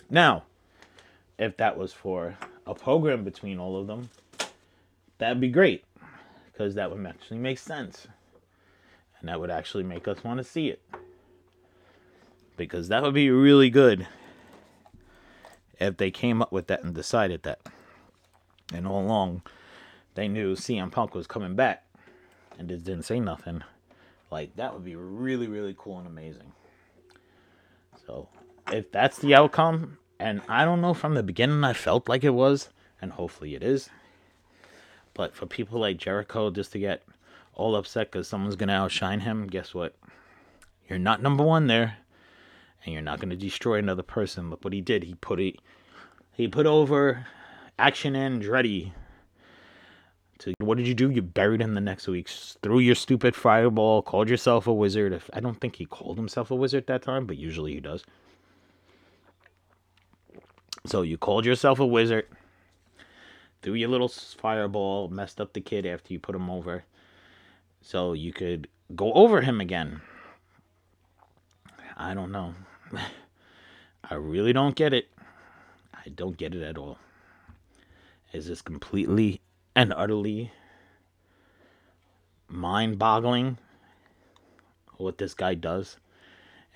Now, 0.08 0.44
if 1.38 1.56
that 1.58 1.76
was 1.76 1.92
for 1.92 2.36
a 2.66 2.74
program 2.74 3.24
between 3.24 3.58
all 3.58 3.78
of 3.78 3.86
them, 3.86 4.10
that'd 5.18 5.40
be 5.40 5.48
great 5.48 5.84
because 6.52 6.74
that 6.74 6.90
would 6.90 7.04
actually 7.06 7.38
make 7.38 7.58
sense. 7.58 8.06
And 9.20 9.28
that 9.28 9.40
would 9.40 9.50
actually 9.50 9.84
make 9.84 10.08
us 10.08 10.24
want 10.24 10.38
to 10.38 10.44
see 10.44 10.68
it. 10.68 10.82
Because 12.56 12.88
that 12.88 13.02
would 13.02 13.14
be 13.14 13.30
really 13.30 13.70
good 13.70 14.06
if 15.80 15.96
they 15.96 16.10
came 16.10 16.40
up 16.40 16.52
with 16.52 16.68
that 16.68 16.82
and 16.82 16.94
decided 16.94 17.42
that. 17.42 17.60
And 18.72 18.86
all 18.86 19.04
along, 19.04 19.42
they 20.14 20.28
knew 20.28 20.54
CM 20.54 20.90
Punk 20.90 21.14
was 21.14 21.26
coming 21.26 21.54
back 21.54 21.84
and 22.58 22.68
just 22.68 22.84
didn't 22.84 23.04
say 23.04 23.20
nothing. 23.20 23.62
Like, 24.34 24.56
that 24.56 24.74
would 24.74 24.84
be 24.84 24.96
really, 24.96 25.46
really 25.46 25.76
cool 25.78 25.98
and 25.98 26.08
amazing. 26.08 26.50
So, 28.04 28.28
if 28.72 28.90
that's 28.90 29.18
the 29.18 29.32
outcome, 29.32 29.98
and 30.18 30.42
I 30.48 30.64
don't 30.64 30.80
know 30.80 30.92
from 30.92 31.14
the 31.14 31.22
beginning 31.22 31.62
I 31.62 31.72
felt 31.72 32.08
like 32.08 32.24
it 32.24 32.30
was, 32.30 32.68
and 33.00 33.12
hopefully 33.12 33.54
it 33.54 33.62
is. 33.62 33.90
But 35.14 35.36
for 35.36 35.46
people 35.46 35.78
like 35.78 35.98
Jericho 35.98 36.50
just 36.50 36.72
to 36.72 36.80
get 36.80 37.04
all 37.52 37.76
upset 37.76 38.10
because 38.10 38.26
someone's 38.26 38.56
to 38.70 38.74
outshine 38.74 39.20
him, 39.20 39.46
guess 39.46 39.72
what? 39.72 39.94
You're 40.88 40.98
not 40.98 41.22
number 41.22 41.44
one 41.44 41.68
there, 41.68 41.98
and 42.84 42.92
you're 42.92 43.02
not 43.02 43.20
to 43.30 43.36
destroy 43.36 43.78
another 43.78 44.02
person. 44.02 44.50
Look 44.50 44.64
what 44.64 44.72
he 44.74 44.80
did. 44.80 45.04
He 45.04 45.14
put 45.14 45.38
it. 45.38 45.60
He 46.32 46.48
put 46.48 46.66
over 46.66 47.28
Action 47.78 48.16
and 48.16 48.42
Andretti. 48.42 48.94
To, 50.44 50.52
what 50.58 50.76
did 50.76 50.86
you 50.86 50.92
do? 50.92 51.08
You 51.08 51.22
buried 51.22 51.62
him 51.62 51.72
the 51.72 51.80
next 51.80 52.06
week. 52.06 52.28
Threw 52.28 52.78
your 52.78 52.94
stupid 52.94 53.34
fireball. 53.34 54.02
Called 54.02 54.28
yourself 54.28 54.66
a 54.66 54.74
wizard. 54.74 55.14
If, 55.14 55.30
I 55.32 55.40
don't 55.40 55.58
think 55.58 55.76
he 55.76 55.86
called 55.86 56.18
himself 56.18 56.50
a 56.50 56.54
wizard 56.54 56.86
that 56.86 57.00
time, 57.00 57.24
but 57.24 57.38
usually 57.38 57.72
he 57.72 57.80
does. 57.80 58.04
So 60.84 61.00
you 61.00 61.16
called 61.16 61.46
yourself 61.46 61.80
a 61.80 61.86
wizard. 61.86 62.26
Threw 63.62 63.72
your 63.72 63.88
little 63.88 64.08
fireball. 64.08 65.08
Messed 65.08 65.40
up 65.40 65.54
the 65.54 65.62
kid 65.62 65.86
after 65.86 66.12
you 66.12 66.20
put 66.20 66.34
him 66.34 66.50
over. 66.50 66.84
So 67.80 68.12
you 68.12 68.34
could 68.34 68.68
go 68.94 69.14
over 69.14 69.40
him 69.40 69.62
again. 69.62 70.02
I 71.96 72.12
don't 72.12 72.30
know. 72.30 72.54
I 74.10 74.14
really 74.16 74.52
don't 74.52 74.76
get 74.76 74.92
it. 74.92 75.08
I 75.94 76.10
don't 76.10 76.36
get 76.36 76.54
it 76.54 76.62
at 76.62 76.76
all. 76.76 76.98
Is 78.34 78.46
this 78.46 78.60
completely 78.60 79.40
and 79.74 79.92
utterly 79.92 80.52
mind 82.48 82.98
boggling 82.98 83.58
what 84.96 85.18
this 85.18 85.34
guy 85.34 85.54
does? 85.54 85.96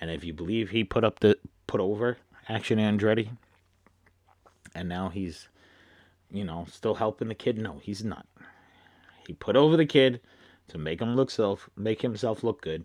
And 0.00 0.10
if 0.10 0.24
you 0.24 0.32
believe 0.32 0.70
he 0.70 0.84
put 0.84 1.04
up 1.04 1.20
the 1.20 1.38
put 1.66 1.80
over 1.80 2.18
Action 2.48 2.78
Andretti 2.78 3.30
and 4.74 4.88
now 4.88 5.08
he's 5.08 5.48
you 6.30 6.44
know 6.44 6.66
still 6.70 6.94
helping 6.94 7.28
the 7.28 7.34
kid, 7.34 7.58
no, 7.58 7.80
he's 7.82 8.04
not. 8.04 8.26
He 9.26 9.32
put 9.34 9.56
over 9.56 9.76
the 9.76 9.86
kid 9.86 10.20
to 10.68 10.78
make 10.78 11.00
him 11.00 11.16
look 11.16 11.30
self 11.30 11.68
make 11.76 12.02
himself 12.02 12.42
look 12.42 12.60
good. 12.60 12.84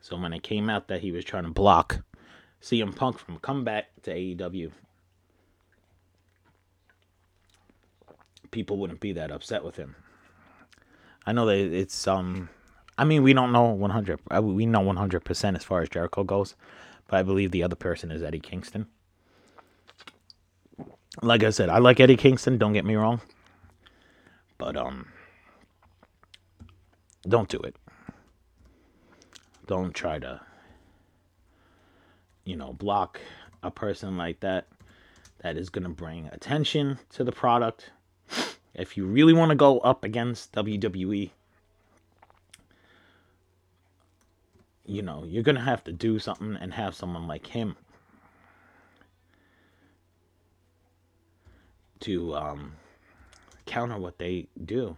So 0.00 0.16
when 0.16 0.32
it 0.32 0.42
came 0.42 0.70
out 0.70 0.88
that 0.88 1.00
he 1.00 1.12
was 1.12 1.24
trying 1.24 1.44
to 1.44 1.50
block 1.50 2.00
CM 2.62 2.94
Punk 2.94 3.18
from 3.18 3.38
coming 3.38 3.64
back 3.64 3.86
to 4.02 4.14
AEW, 4.14 4.70
people 8.50 8.78
wouldn't 8.78 9.00
be 9.00 9.12
that 9.12 9.30
upset 9.30 9.64
with 9.64 9.76
him. 9.76 9.96
I 11.26 11.32
know 11.32 11.46
that 11.46 11.56
it's 11.56 12.06
um 12.06 12.48
I 12.96 13.04
mean 13.04 13.22
we 13.22 13.32
don't 13.32 13.52
know 13.52 13.66
100 13.66 14.20
uh, 14.34 14.42
we 14.42 14.66
know 14.66 14.80
100% 14.80 15.56
as 15.56 15.64
far 15.64 15.82
as 15.82 15.88
Jericho 15.88 16.24
goes, 16.24 16.54
but 17.06 17.18
I 17.18 17.22
believe 17.22 17.50
the 17.50 17.62
other 17.62 17.76
person 17.76 18.10
is 18.10 18.22
Eddie 18.22 18.40
Kingston. 18.40 18.86
Like 21.22 21.42
I 21.42 21.50
said, 21.50 21.68
I 21.68 21.78
like 21.78 22.00
Eddie 22.00 22.16
Kingston, 22.16 22.58
don't 22.58 22.72
get 22.72 22.84
me 22.84 22.96
wrong. 22.96 23.20
But 24.56 24.76
um 24.76 25.06
don't 27.28 27.48
do 27.48 27.58
it. 27.58 27.76
Don't 29.66 29.92
try 29.94 30.18
to 30.18 30.40
you 32.48 32.56
know, 32.56 32.72
block 32.72 33.20
a 33.62 33.70
person 33.70 34.16
like 34.16 34.40
that 34.40 34.66
that 35.42 35.58
is 35.58 35.68
going 35.68 35.82
to 35.82 35.90
bring 35.90 36.26
attention 36.32 36.98
to 37.10 37.22
the 37.22 37.30
product 37.30 37.90
if 38.78 38.96
you 38.96 39.04
really 39.04 39.32
want 39.32 39.50
to 39.50 39.56
go 39.56 39.80
up 39.80 40.04
against 40.04 40.52
WWE, 40.52 41.30
you 44.86 45.02
know, 45.02 45.24
you're 45.24 45.42
going 45.42 45.56
to 45.56 45.60
have 45.60 45.82
to 45.84 45.92
do 45.92 46.18
something 46.18 46.56
and 46.60 46.72
have 46.72 46.94
someone 46.94 47.26
like 47.26 47.48
him 47.48 47.76
to 52.00 52.34
um, 52.36 52.72
counter 53.66 53.98
what 53.98 54.18
they 54.18 54.46
do. 54.64 54.96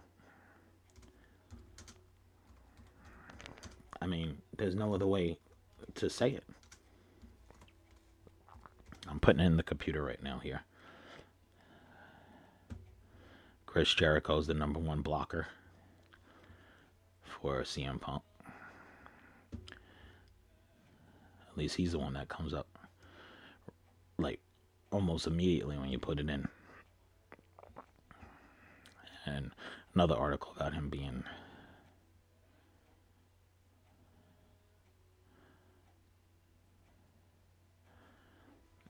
I 3.99 4.05
mean, 4.05 4.37
there's 4.57 4.75
no 4.75 4.93
other 4.93 5.07
way 5.07 5.39
to 5.95 6.09
say 6.09 6.29
it. 6.29 6.43
I'm 9.07 9.19
putting 9.19 9.41
it 9.41 9.45
in 9.45 9.57
the 9.57 9.63
computer 9.63 10.03
right 10.03 10.21
now 10.21 10.39
here. 10.39 10.61
Chris 13.71 13.93
Jericho 13.93 14.37
is 14.37 14.47
the 14.47 14.53
number 14.53 14.81
one 14.81 15.01
blocker 15.01 15.47
for 17.23 17.61
CM 17.61 18.01
Punk. 18.01 18.21
At 19.53 21.55
least 21.55 21.77
he's 21.77 21.93
the 21.93 21.99
one 21.99 22.11
that 22.15 22.27
comes 22.27 22.53
up 22.53 22.67
like 24.17 24.41
almost 24.91 25.25
immediately 25.25 25.77
when 25.77 25.87
you 25.87 25.99
put 25.99 26.19
it 26.19 26.29
in. 26.29 26.49
And 29.25 29.51
another 29.95 30.17
article 30.17 30.51
about 30.57 30.73
him 30.73 30.89
being 30.89 31.23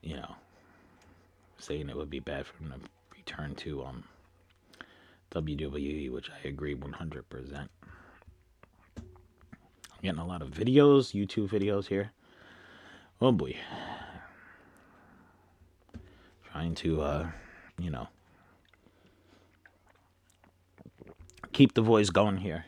you 0.02 0.16
know 0.16 0.36
saying 1.60 1.88
it 1.88 1.96
would 1.96 2.10
be 2.10 2.20
bad 2.20 2.48
for 2.48 2.64
him 2.64 2.72
to 2.72 2.80
return 3.16 3.54
to 3.54 3.84
um 3.84 4.06
WWE, 5.32 6.12
which 6.12 6.30
I 6.30 6.48
agree 6.48 6.76
100%. 6.76 7.58
I'm 7.58 7.68
getting 10.02 10.20
a 10.20 10.26
lot 10.26 10.42
of 10.42 10.50
videos, 10.50 11.14
YouTube 11.14 11.50
videos 11.50 11.88
here. 11.88 12.12
Oh 13.22 13.32
boy. 13.32 13.56
Trying 16.52 16.76
to, 16.76 17.02
uh, 17.02 17.28
you 17.80 17.92
know, 17.92 18.08
keep 21.54 21.74
the 21.74 21.82
voice 21.82 22.10
going 22.10 22.38
here. 22.38 22.66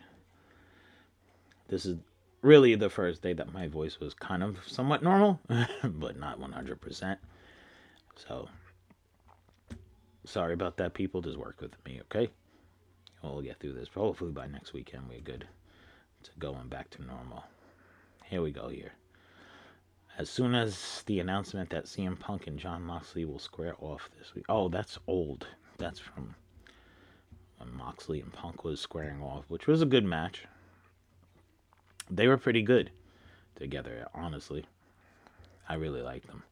This 1.67 1.85
is 1.85 1.97
really 2.41 2.75
the 2.75 2.89
first 2.89 3.21
day 3.21 3.33
that 3.33 3.51
my 3.51 3.67
voice 3.67 3.99
was 3.99 4.13
kind 4.13 4.43
of 4.43 4.57
somewhat 4.67 5.01
normal, 5.01 5.39
but 5.83 6.19
not 6.19 6.39
100%. 6.39 7.17
So, 8.15 8.47
sorry 10.25 10.53
about 10.53 10.77
that, 10.77 10.93
people. 10.93 11.21
Just 11.21 11.37
work 11.37 11.59
with 11.61 11.73
me, 11.85 11.99
okay? 12.03 12.29
We'll 13.23 13.41
get 13.41 13.59
through 13.59 13.73
this. 13.73 13.87
Hopefully 13.93 14.31
by 14.31 14.47
next 14.47 14.73
weekend 14.73 15.07
we're 15.07 15.21
good 15.21 15.47
to 16.23 16.31
going 16.39 16.67
back 16.67 16.89
to 16.91 17.01
normal. 17.01 17.45
Here 18.25 18.41
we 18.41 18.51
go 18.51 18.67
here. 18.67 18.91
As 20.17 20.29
soon 20.29 20.53
as 20.53 21.03
the 21.07 21.19
announcement 21.19 21.69
that 21.71 21.85
CM 21.85 22.19
Punk 22.19 22.47
and 22.47 22.59
Jon 22.59 22.83
Moxley 22.83 23.25
will 23.25 23.39
square 23.39 23.75
off 23.79 24.09
this 24.19 24.35
week. 24.35 24.45
Oh, 24.49 24.69
that's 24.69 24.99
old. 25.07 25.47
That's 25.77 25.99
from 25.99 26.35
when 27.57 27.73
Moxley 27.73 28.21
and 28.21 28.31
Punk 28.31 28.63
was 28.63 28.79
squaring 28.79 29.21
off, 29.21 29.45
which 29.47 29.67
was 29.67 29.81
a 29.81 29.87
good 29.87 30.05
match. 30.05 30.45
They 32.11 32.27
were 32.27 32.37
pretty 32.37 32.61
good 32.61 32.91
together, 33.55 34.05
honestly. 34.13 34.65
I 35.67 35.75
really 35.75 36.01
liked 36.01 36.27
them. 36.27 36.43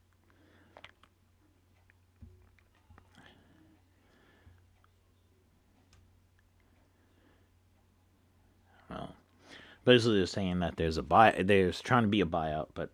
Basically 9.86 10.18
they're 10.18 10.26
saying 10.28 10.60
that 10.60 10.76
there's 10.78 10.98
a 10.98 11.04
buy 11.04 11.32
there's 11.44 11.82
trying 11.82 12.04
to 12.04 12.08
be 12.08 12.22
a 12.22 12.26
buyout 12.26 12.68
but 12.74 12.90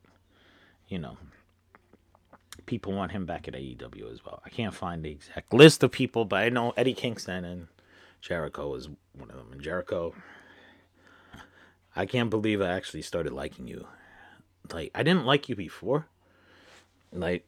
you 0.87 0.97
know 0.97 1.17
people 2.67 2.93
want 2.93 3.11
him 3.11 3.25
back 3.25 3.47
at 3.47 3.53
AEW 3.53 4.11
as 4.11 4.23
well. 4.23 4.41
I 4.45 4.49
can't 4.49 4.73
find 4.73 5.03
the 5.03 5.09
exact 5.09 5.53
list 5.53 5.83
of 5.83 5.91
people 5.91 6.25
but 6.25 6.43
I 6.43 6.49
know 6.49 6.73
Eddie 6.77 6.93
Kingston 6.93 7.45
and 7.45 7.67
Jericho 8.21 8.75
is 8.75 8.89
one 9.13 9.31
of 9.31 9.37
them. 9.37 9.47
And 9.51 9.61
Jericho 9.61 10.13
I 11.95 12.05
can't 12.05 12.29
believe 12.29 12.61
I 12.61 12.67
actually 12.67 13.01
started 13.01 13.33
liking 13.33 13.67
you. 13.67 13.87
Like 14.71 14.91
I 14.93 15.01
didn't 15.01 15.25
like 15.25 15.49
you 15.49 15.55
before. 15.55 16.07
Like 17.11 17.47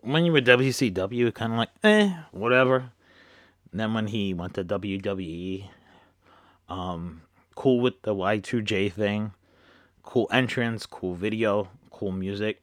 when 0.00 0.24
you 0.24 0.32
were 0.32 0.40
WCW 0.40 1.34
kind 1.34 1.52
of 1.52 1.58
like 1.58 1.70
eh 1.82 2.14
whatever. 2.30 2.92
And 3.70 3.80
then 3.80 3.92
when 3.92 4.06
he 4.06 4.32
went 4.34 4.54
to 4.54 4.64
WWE 4.64 5.68
um 6.68 7.22
cool 7.54 7.80
with 7.80 8.02
the 8.02 8.14
Y2J 8.14 8.92
thing. 8.92 9.32
Cool 10.02 10.28
entrance, 10.30 10.86
cool 10.86 11.14
video, 11.14 11.68
cool 11.90 12.12
music. 12.12 12.62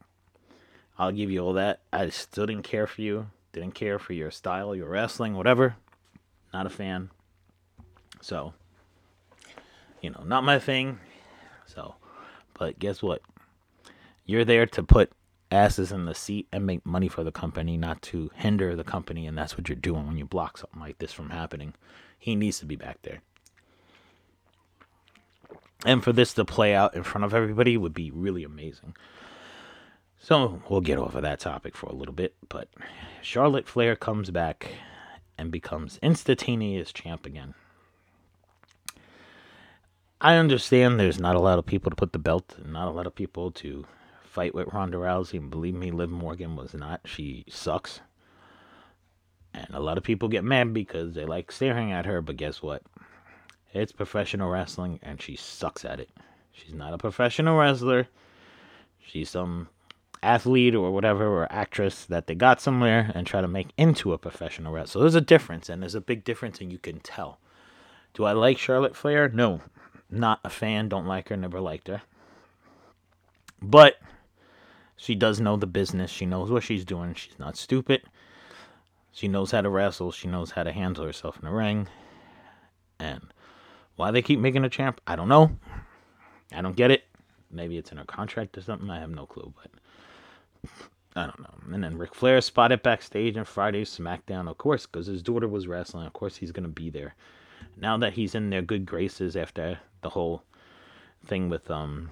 I'll 0.98 1.12
give 1.12 1.32
you 1.32 1.40
all 1.40 1.54
that. 1.54 1.82
I 1.92 2.10
still 2.10 2.46
didn't 2.46 2.64
care 2.64 2.86
for 2.86 3.02
you. 3.02 3.28
Didn't 3.54 3.74
care 3.74 4.00
for 4.00 4.14
your 4.14 4.32
style, 4.32 4.76
your 4.76 4.90
wrestling, 4.90 5.36
whatever. 5.36 5.76
Not 6.54 6.66
a 6.66 6.70
fan. 6.70 7.10
So, 8.22 8.54
you 10.02 10.12
know, 10.12 10.24
not 10.24 10.44
my 10.44 10.60
thing. 10.60 11.00
So, 11.66 11.96
but 12.58 12.78
guess 12.80 13.02
what? 13.02 13.22
You're 14.26 14.46
there 14.46 14.68
to 14.68 14.84
put 14.84 15.12
asses 15.52 15.92
in 15.92 16.06
the 16.06 16.16
seat 16.16 16.48
and 16.52 16.66
make 16.66 16.86
money 16.86 17.08
for 17.08 17.24
the 17.24 17.32
company, 17.32 17.78
not 17.78 18.02
to 18.04 18.32
hinder 18.36 18.76
the 18.76 18.84
company. 18.84 19.26
And 19.28 19.38
that's 19.38 19.58
what 19.58 19.68
you're 19.68 19.76
doing 19.76 20.08
when 20.08 20.18
you 20.18 20.26
block 20.26 20.58
something 20.58 20.80
like 20.80 21.00
this 21.00 21.12
from 21.12 21.32
happening. 21.32 21.74
He 22.18 22.36
needs 22.36 22.60
to 22.60 22.66
be 22.66 22.76
back 22.76 23.00
there. 23.02 23.22
And 25.86 26.04
for 26.04 26.14
this 26.14 26.34
to 26.36 26.46
play 26.46 26.76
out 26.76 26.96
in 26.96 27.04
front 27.04 27.26
of 27.26 27.34
everybody 27.34 27.76
would 27.76 27.94
be 27.94 28.12
really 28.12 28.44
amazing. 28.44 28.96
So 30.20 30.62
we'll 30.70 30.82
get 30.82 31.00
of 31.00 31.20
that 31.20 31.40
topic 31.40 31.76
for 31.76 31.88
a 31.88 31.96
little 31.96 32.14
bit. 32.14 32.36
But 32.48 32.68
Charlotte 33.22 33.68
Flair 33.68 33.96
comes 33.96 34.30
back 34.30 34.68
and 35.38 35.52
becomes 35.52 35.98
instantaneous 36.04 36.94
champ 36.94 37.26
again. 37.26 37.56
I 40.20 40.36
understand 40.36 41.00
there's 41.00 41.20
not 41.20 41.36
a 41.36 41.40
lot 41.40 41.58
of 41.58 41.66
people 41.66 41.90
to 41.90 41.96
put 41.96 42.14
the 42.14 42.20
belt, 42.20 42.56
not 42.64 42.88
a 42.88 42.92
lot 42.92 43.08
of 43.08 43.16
people 43.16 43.50
to 43.54 43.86
fight 44.24 44.54
with 44.54 44.72
Ronda 44.72 44.98
Rousey. 44.98 45.40
And 45.40 45.50
believe 45.50 45.74
me, 45.74 45.90
Liv 45.90 46.12
Morgan 46.12 46.56
was 46.56 46.76
not. 46.76 47.02
She 47.06 47.44
sucks. 47.50 48.02
And 49.56 49.68
a 49.74 49.80
lot 49.80 49.98
of 49.98 50.04
people 50.04 50.30
get 50.30 50.44
mad 50.44 50.76
because 50.76 51.16
they 51.16 51.26
like 51.26 51.52
staring 51.52 51.92
at 51.92 52.06
her, 52.06 52.22
but 52.22 52.38
guess 52.38 52.62
what? 52.62 52.84
It's 53.74 53.92
professional 53.92 54.50
wrestling 54.50 55.00
and 55.02 55.22
she 55.22 55.36
sucks 55.36 55.86
at 55.86 56.00
it. 56.00 56.10
She's 56.52 56.74
not 56.74 56.94
a 56.94 56.98
professional 56.98 57.58
wrestler. 57.58 58.08
She's 59.00 59.30
some 59.30 59.70
athlete 60.24 60.76
or 60.76 60.92
whatever 60.92 61.28
or 61.28 61.52
actress 61.52 62.06
that 62.06 62.28
they 62.28 62.36
got 62.36 62.62
somewhere 62.62 63.12
and 63.16 63.26
try 63.26 63.42
to 63.42 63.48
make 63.48 63.70
into 63.78 64.14
a 64.14 64.18
professional 64.18 64.74
wrestler. 64.74 65.00
So 65.00 65.00
there's 65.00 65.16
a 65.16 65.22
difference 65.22 65.70
and 65.70 65.82
there's 65.82 65.96
a 65.96 66.02
big 66.02 66.24
difference 66.24 66.60
and 66.60 66.72
you 66.72 66.78
can 66.78 67.00
tell. 67.00 67.40
Do 68.14 68.26
I 68.26 68.34
like 68.34 68.58
Charlotte 68.58 68.96
Flair? 68.96 69.30
No. 69.30 69.62
Not 70.10 70.42
a 70.44 70.50
fan, 70.50 70.90
don't 70.90 71.08
like 71.08 71.30
her, 71.30 71.38
never 71.38 71.62
liked 71.62 71.88
her. 71.88 72.02
But 73.62 73.96
she 74.98 75.16
does 75.16 75.40
know 75.40 75.56
the 75.56 75.68
business. 75.68 76.12
She 76.12 76.26
knows 76.26 76.52
what 76.52 76.64
she's 76.64 76.84
doing. 76.84 77.14
She's 77.14 77.40
not 77.40 77.56
stupid. 77.56 78.04
She 79.12 79.28
knows 79.28 79.52
how 79.52 79.62
to 79.62 79.70
wrestle. 79.70 80.12
She 80.12 80.28
knows 80.28 80.52
how 80.52 80.64
to 80.64 80.72
handle 80.72 81.06
herself 81.06 81.38
in 81.38 81.46
the 81.46 81.52
ring. 81.52 81.88
And 83.00 83.34
why 83.96 84.12
they 84.12 84.22
keep 84.22 84.40
making 84.40 84.64
a 84.64 84.70
champ, 84.70 85.02
I 85.06 85.16
don't 85.16 85.30
know. 85.30 85.58
I 86.54 86.62
don't 86.62 86.76
get 86.76 86.92
it. 86.92 87.04
Maybe 87.52 87.78
it's 87.78 87.92
in 87.92 87.98
her 87.98 88.06
contract 88.06 88.58
or 88.58 88.62
something. 88.62 88.90
I 88.90 89.00
have 89.00 89.10
no 89.10 89.26
clue, 89.26 89.54
but 89.62 90.72
I 91.16 91.24
don't 91.26 91.40
know. 91.40 91.74
And 91.74 91.84
then 91.84 91.98
Ric 91.98 92.16
Flair 92.16 92.40
spotted 92.42 92.84
backstage 92.84 93.36
on 93.38 93.46
Friday's 93.46 93.96
SmackDown, 93.98 94.50
of 94.50 94.58
course, 94.58 94.86
because 94.86 95.08
his 95.08 95.22
daughter 95.22 95.48
was 95.48 95.68
wrestling. 95.68 96.08
Of 96.08 96.14
course, 96.14 96.38
he's 96.38 96.52
going 96.52 96.64
to 96.64 96.70
be 96.70 96.90
there. 96.90 97.16
Now 97.78 97.98
that 97.98 98.14
he's 98.14 98.36
in 98.36 98.50
their 98.50 98.62
good 98.62 98.86
graces 98.86 99.36
after 99.36 99.80
the 100.02 100.10
whole 100.10 100.44
thing 101.26 101.50
with 101.50 101.70
um 101.70 102.10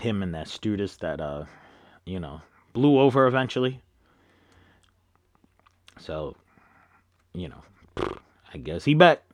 him 0.00 0.22
and 0.22 0.34
that 0.34 0.46
stewardess 0.46 0.96
that 0.96 1.20
uh 1.20 1.44
you 2.04 2.20
know 2.20 2.40
blew 2.72 2.98
over 2.98 3.26
eventually. 3.26 3.80
So, 5.98 6.36
you 7.32 7.48
know, 7.48 7.62
I 8.54 8.58
guess 8.58 8.84
he 8.84 8.94
bet. 8.94 9.24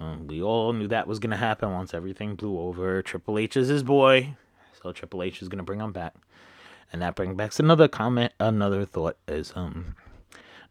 Um, 0.00 0.26
we 0.26 0.42
all 0.42 0.72
knew 0.72 0.88
that 0.88 1.06
was 1.06 1.18
gonna 1.18 1.36
happen 1.36 1.70
once 1.72 1.92
everything 1.92 2.34
blew 2.34 2.58
over. 2.58 3.02
Triple 3.02 3.38
H 3.38 3.56
is 3.56 3.68
his 3.68 3.82
boy, 3.82 4.34
so 4.82 4.92
Triple 4.92 5.22
H 5.22 5.42
is 5.42 5.48
gonna 5.48 5.62
bring 5.62 5.80
him 5.80 5.92
back, 5.92 6.14
and 6.90 7.02
that 7.02 7.14
brings 7.14 7.36
back 7.36 7.58
another 7.58 7.86
comment. 7.86 8.32
Another 8.40 8.86
thought 8.86 9.18
is 9.28 9.52
um, 9.54 9.94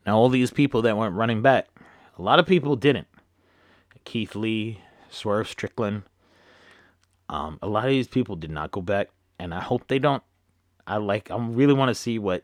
now 0.06 0.18
all 0.18 0.30
these 0.30 0.52
people 0.52 0.82
that 0.82 0.98
weren't 0.98 1.16
running 1.16 1.44
back, 1.44 1.68
a 2.18 2.22
lot 2.22 2.40
of 2.40 2.48
people 2.48 2.76
didn't. 2.76 3.08
Keith 4.04 4.34
Lee, 4.34 4.82
Swerve 5.12 5.48
Strickland, 5.48 6.04
um, 7.30 7.60
a 7.62 7.68
lot 7.68 7.86
of 7.86 7.92
these 7.92 8.08
people 8.08 8.36
did 8.36 8.50
not 8.50 8.72
go 8.72 8.82
back, 8.82 9.10
and 9.38 9.54
I 9.54 9.62
hope 9.62 9.88
they 9.88 10.00
don't. 10.00 10.24
I 10.88 10.98
like. 10.98 11.30
I 11.30 11.38
really 11.38 11.74
want 11.74 11.90
to 11.90 11.96
see 11.96 12.18
what 12.18 12.44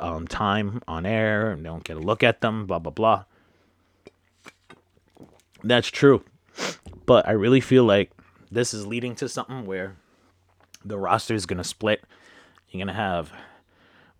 um, 0.00 0.26
time 0.26 0.82
on 0.88 1.06
air 1.06 1.52
and 1.52 1.62
don't 1.62 1.84
get 1.84 1.96
a 1.96 2.00
look 2.00 2.24
at 2.24 2.40
them. 2.40 2.66
Blah 2.66 2.80
blah 2.80 2.90
blah. 2.90 3.24
That's 5.62 5.88
true, 5.88 6.24
but 7.06 7.26
I 7.26 7.32
really 7.32 7.60
feel 7.60 7.84
like 7.84 8.12
this 8.50 8.72
is 8.72 8.86
leading 8.86 9.14
to 9.16 9.28
something 9.28 9.66
where 9.66 9.96
the 10.84 10.98
roster 10.98 11.34
is 11.34 11.46
gonna 11.46 11.64
split. 11.64 12.04
You're 12.70 12.80
gonna 12.80 12.96
have, 12.96 13.32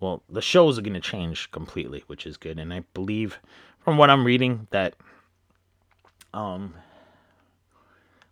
well, 0.00 0.22
the 0.28 0.42
shows 0.42 0.78
are 0.78 0.82
gonna 0.82 1.00
change 1.00 1.50
completely, 1.50 2.02
which 2.06 2.26
is 2.26 2.36
good, 2.36 2.58
and 2.58 2.74
I 2.74 2.84
believe 2.92 3.38
from 3.78 3.98
what 3.98 4.10
I'm 4.10 4.24
reading 4.24 4.66
that 4.70 4.96
um 6.34 6.74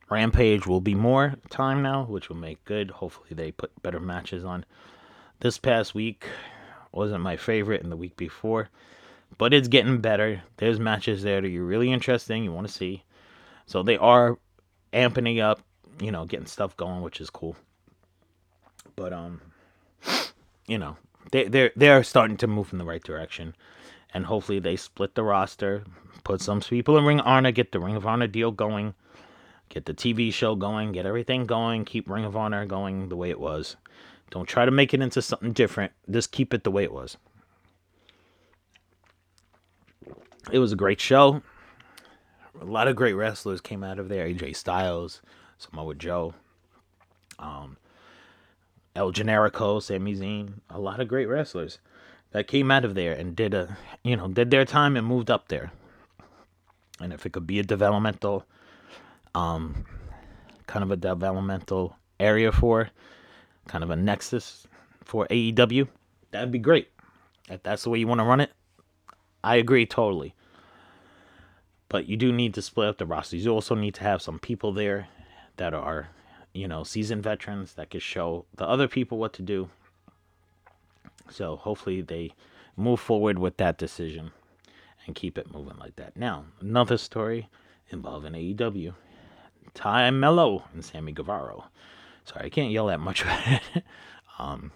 Rampage 0.09 0.67
will 0.67 0.81
be 0.81 0.95
more 0.95 1.35
time 1.51 1.83
now, 1.83 2.05
which 2.05 2.29
will 2.29 2.37
make 2.37 2.65
good. 2.65 2.91
Hopefully, 2.91 3.31
they 3.33 3.51
put 3.51 3.83
better 3.83 3.99
matches 3.99 4.45
on. 4.45 4.65
This 5.41 5.59
past 5.59 5.95
week 5.95 6.27
wasn't 6.93 7.23
my 7.23 7.37
favorite, 7.37 7.83
and 7.83 7.91
the 7.91 7.97
week 7.97 8.17
before, 8.17 8.69
but 9.39 9.55
it's 9.55 9.69
getting 9.69 9.99
better. 9.99 10.43
There's 10.57 10.81
matches 10.81 11.23
there 11.23 11.41
that 11.41 11.55
are 11.55 11.65
really 11.65 11.93
interesting. 11.93 12.45
You 12.45 12.53
want 12.53 12.67
to 12.67 12.73
see, 12.73 13.05
so 13.67 13.83
they 13.83 13.97
are 13.97 14.39
amping 14.93 15.41
up, 15.43 15.61
you 16.01 16.11
know, 16.11 16.25
getting 16.25 16.47
stuff 16.47 16.77
going, 16.77 17.03
which 17.03 17.21
is 17.21 17.31
cool. 17.31 17.57
But 18.95 19.13
um, 19.13 19.41
you 20.67 20.79
know, 20.79 20.97
they 21.33 21.45
they're 21.45 21.73
they're 21.77 22.03
starting 22.05 22.37
to 22.39 22.47
move 22.47 22.73
in 22.73 22.79
the 22.79 22.85
right 22.85 23.03
direction, 23.03 23.55
and 24.13 24.27
hopefully 24.27 24.59
they 24.59 24.77
split 24.77 25.15
the 25.15 25.23
roster, 25.23 25.85
put 26.25 26.41
some 26.41 26.61
people 26.61 26.97
in 26.97 27.05
Ring 27.05 27.21
of 27.21 27.27
Honor, 27.27 27.53
get 27.53 27.73
the 27.73 27.81
Ring 27.81 27.97
of 27.97 28.07
Honor 28.07 28.27
deal 28.27 28.51
going 28.51 28.95
Get 29.69 29.87
the 29.87 29.95
TV 29.95 30.33
show 30.33 30.55
going, 30.55 30.93
get 30.93 31.07
everything 31.07 31.45
going, 31.45 31.85
keep 31.85 32.09
Ring 32.09 32.25
of 32.25 32.37
Honor 32.37 32.67
going 32.67 33.09
the 33.09 33.17
way 33.17 33.31
it 33.31 33.41
was. 33.41 33.77
Don't 34.31 34.49
try 34.49 34.65
to 34.65 34.71
make 34.71 34.95
it 34.95 35.03
into 35.03 35.23
something 35.23 35.53
different. 35.53 35.93
Just 36.11 36.33
keep 36.33 36.55
it 36.55 36.65
the 36.65 36.71
way 36.71 36.85
it 36.85 36.93
was. 36.93 37.17
It 40.51 40.59
was 40.59 40.73
a 40.73 40.77
great 40.77 41.01
show. 41.01 41.43
A 42.61 42.65
lot 42.65 42.89
of 42.89 42.97
great 42.97 43.15
wrestlers 43.15 43.61
came 43.61 43.85
out 43.85 43.99
of 43.99 44.09
there. 44.09 44.27
AJ 44.27 44.57
Styles, 44.57 45.21
Samoa 45.59 45.95
Joe, 45.95 46.35
um, 47.39 47.77
El 48.95 49.13
Generico, 49.13 49.83
Sami 49.83 50.15
Zayn. 50.15 50.55
A 50.71 50.79
lot 50.79 51.01
of 51.01 51.09
great 51.09 51.27
wrestlers 51.27 51.79
that 52.31 52.47
came 52.47 52.71
out 52.71 52.85
of 52.85 52.95
there 52.95 53.13
and 53.13 53.37
did 53.37 53.55
a, 53.55 53.77
you 54.03 54.17
know, 54.17 54.29
did 54.29 54.51
their 54.51 54.65
time 54.65 54.97
and 54.97 55.07
moved 55.07 55.31
up 55.31 55.49
there. 55.49 55.73
And 57.01 57.13
if 57.13 57.27
it 57.27 57.33
could 57.33 57.47
be 57.47 57.59
a 57.59 57.63
developmental 57.63 58.47
um, 59.35 59.85
kind 60.67 60.83
of 60.83 60.91
a 60.91 60.97
developmental 60.97 61.97
area 62.19 62.51
for, 62.51 62.91
kind 63.69 63.85
of 63.85 63.91
a 63.91 63.97
nexus 63.97 64.67
for 65.05 65.27
AEW, 65.29 65.89
that'd 66.31 66.51
be 66.51 66.59
great. 66.59 66.89
If 67.49 67.63
that's 67.63 67.85
the 67.85 67.91
way 67.91 67.99
you 67.99 68.07
want 68.07 68.21
to 68.21 68.25
run 68.25 68.41
it, 68.41 68.51
I 69.45 69.57
agree 69.57 69.87
totally. 69.87 70.35
But 71.97 72.11
you 72.11 72.19
do 72.19 72.31
need 72.31 72.53
to 72.53 72.61
split 72.61 72.91
up 72.91 72.99
the 72.99 73.07
roster. 73.07 73.39
You 73.39 73.51
also 73.55 73.75
need 73.75 73.95
to 73.95 74.03
have 74.03 74.21
some 74.21 74.39
people 74.39 74.71
there 74.71 75.09
that 75.57 75.73
are, 75.73 76.11
you 76.53 76.69
know, 76.69 76.85
seasoned 76.85 77.23
veterans 77.23 77.73
that 77.73 77.89
can 77.89 78.01
show 78.01 78.45
the 78.55 78.67
other 78.67 78.87
people 78.87 79.17
what 79.17 79.33
to 79.33 79.43
do. 79.43 79.71
So 81.31 81.57
hopefully 81.57 82.03
they 82.03 82.35
move 82.77 83.01
forward 83.01 83.39
with 83.39 83.57
that 83.57 83.79
decision 83.79 84.33
and 85.07 85.17
keep 85.17 85.39
it 85.39 85.51
moving 85.51 85.79
like 85.79 85.97
that. 85.97 86.19
Now, 86.19 86.45
another 86.61 86.99
story 86.99 87.49
involving 87.89 88.35
AEW 88.35 88.93
Ty 89.73 90.11
Melo 90.11 90.65
and 90.75 90.85
Sammy 90.85 91.13
Guevara. 91.13 91.71
Sorry, 92.27 92.45
I 92.45 92.51
can't 92.51 92.73
yell 92.73 92.89
that 92.89 93.01
much. 93.01 93.25
um, 94.39 94.71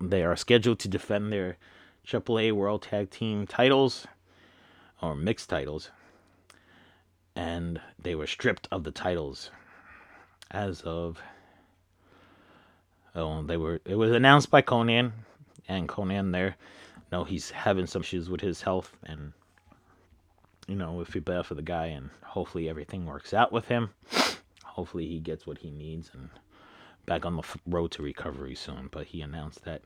they 0.00 0.22
are 0.22 0.36
scheduled 0.36 0.78
to 0.78 0.86
defend 0.86 1.32
their 1.32 1.56
AAA 2.06 2.52
World 2.52 2.82
Tag 2.82 3.10
Team 3.10 3.46
titles 3.46 4.06
or 5.02 5.14
mixed 5.14 5.48
titles, 5.48 5.90
and 7.34 7.80
they 7.98 8.14
were 8.14 8.26
stripped 8.26 8.68
of 8.70 8.84
the 8.84 8.90
titles 8.92 9.50
as 10.50 10.82
of. 10.82 11.20
Oh, 13.14 13.42
they 13.42 13.56
were. 13.56 13.80
It 13.84 13.96
was 13.96 14.12
announced 14.12 14.50
by 14.50 14.62
Konnan, 14.62 15.12
and 15.68 15.88
Konnan 15.88 16.32
there. 16.32 16.56
No, 17.10 17.24
he's 17.24 17.50
having 17.50 17.86
some 17.86 18.02
issues 18.02 18.28
with 18.28 18.40
his 18.40 18.62
health 18.62 18.92
and 19.04 19.32
you 20.66 20.74
know, 20.74 20.92
we 20.92 21.04
feel 21.04 21.22
bad 21.22 21.46
for 21.46 21.54
the 21.54 21.62
guy, 21.62 21.86
and 21.86 22.10
hopefully 22.24 22.68
everything 22.68 23.06
works 23.06 23.32
out 23.32 23.52
with 23.52 23.66
him. 23.66 23.90
Hopefully 24.64 25.06
he 25.06 25.20
gets 25.20 25.46
what 25.46 25.58
he 25.58 25.70
needs 25.70 26.10
and 26.12 26.28
back 27.06 27.24
on 27.24 27.36
the 27.36 27.42
road 27.66 27.92
to 27.92 28.02
recovery 28.02 28.54
soon. 28.54 28.88
But 28.90 29.06
he 29.06 29.20
announced 29.20 29.64
that 29.64 29.82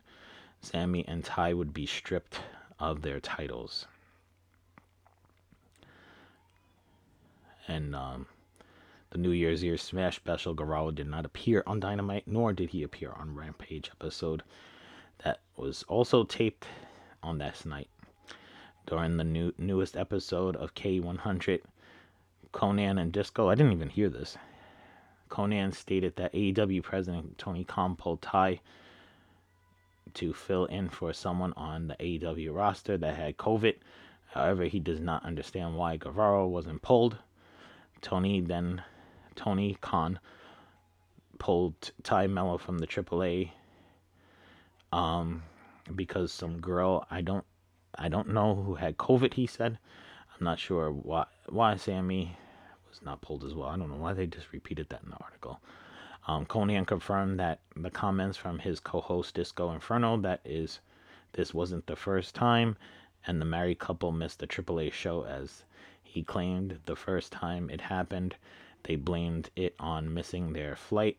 Sammy 0.63 1.05
and 1.09 1.25
Ty 1.25 1.55
would 1.55 1.73
be 1.73 1.87
stripped 1.87 2.41
of 2.79 3.03
their 3.03 3.21
titles. 3.21 3.87
And 7.67 7.95
um, 7.95 8.27
the 9.11 9.19
New 9.19 9.31
Year's 9.31 9.65
Eve 9.65 9.81
Smash 9.81 10.17
special, 10.17 10.55
Guevara 10.55 10.93
did 10.93 11.07
not 11.07 11.25
appear 11.25 11.63
on 11.67 11.81
Dynamite, 11.81 12.27
nor 12.27 12.53
did 12.53 12.71
he 12.71 12.83
appear 12.83 13.13
on 13.13 13.35
Rampage 13.35 13.91
episode 13.91 14.43
that 15.25 15.41
was 15.57 15.83
also 15.85 16.25
taped 16.25 16.67
on 17.23 17.39
that 17.39 17.65
night. 17.65 17.89
During 18.87 19.17
the 19.17 19.25
new 19.25 19.53
newest 19.59 19.97
episode 19.97 20.57
of 20.57 20.75
K100, 20.75 21.61
Konnan 22.53 23.01
and 23.01 23.13
Disco, 23.13 23.49
I 23.49 23.55
didn't 23.55 23.73
even 23.73 23.91
hear 23.91 24.09
this. 24.09 24.37
Konnan 25.31 25.73
stated 25.75 26.17
that 26.17 26.33
AEW 26.33 26.83
president 26.83 27.39
Tony 27.39 27.65
Khan 27.65 27.95
pulled 27.95 28.23
tie 28.23 28.61
to 30.15 30.33
fill 30.33 30.67
in 30.67 30.89
for 30.89 31.13
someone 31.13 31.53
on 31.57 31.89
the 31.89 31.97
AEW 31.97 32.55
roster 32.55 32.97
that 32.99 33.17
had 33.17 33.37
COVID. 33.37 33.77
However, 34.27 34.65
he 34.65 34.79
does 34.79 35.01
not 35.01 35.25
understand 35.25 35.77
why 35.77 35.97
Guevara 35.97 36.47
wasn't 36.47 36.83
pulled. 36.83 37.19
Tony 38.01 38.41
then 38.41 38.83
Tony 39.35 39.77
Khan 39.81 40.19
pulled 41.39 41.91
Ty 42.03 42.27
Melo 42.29 42.59
from 42.59 42.79
the 42.79 42.87
AAA 42.87 43.51
um, 44.93 45.43
because 45.95 46.33
some 46.33 46.61
girl 46.61 47.07
I 47.11 47.21
don't 47.21 47.45
I 47.95 48.09
don't 48.09 48.29
know 48.29 48.55
who 48.55 48.75
had 48.77 48.97
COVID. 48.97 49.35
He 49.35 49.47
said 49.47 49.79
I'm 50.39 50.45
not 50.45 50.59
sure 50.59 50.91
why 50.91 51.27
why 51.49 51.77
Sammy 51.77 52.37
was 52.89 53.03
not 53.03 53.21
pulled 53.21 53.45
as 53.45 53.55
well. 53.55 53.69
I 53.69 53.77
don't 53.77 53.91
know 53.91 53.97
why 53.97 54.13
they 54.13 54.27
just 54.27 54.53
repeated 54.53 54.89
that 54.91 55.03
in 55.03 55.11
the 55.11 55.17
article. 55.17 55.61
Um, 56.27 56.47
Konnan 56.47 56.87
confirmed 56.87 57.41
that 57.41 57.61
the 57.75 57.91
comments 57.91 58.37
from 58.37 58.59
his 58.59 58.81
co-host 58.81 59.35
Disco 59.35 59.73
Inferno 59.73 60.17
that 60.19 60.41
is 60.45 60.81
this 61.33 61.55
wasn't 61.55 61.87
the 61.87 61.97
first 61.97 62.35
time, 62.35 62.77
and 63.27 63.41
the 63.41 63.47
married 63.47 63.79
couple 63.79 64.13
missed 64.13 64.39
the 64.41 64.47
AAA 64.47 64.93
show 64.93 65.25
as 65.25 65.65
he 66.03 66.23
claimed 66.23 66.81
the 66.87 66.97
first 66.97 67.31
time 67.31 67.71
it 67.71 67.81
happened, 67.81 68.35
they 68.83 68.97
blamed 68.97 69.51
it 69.55 69.75
on 69.79 70.13
missing 70.13 70.53
their 70.53 70.75
flight. 70.75 71.19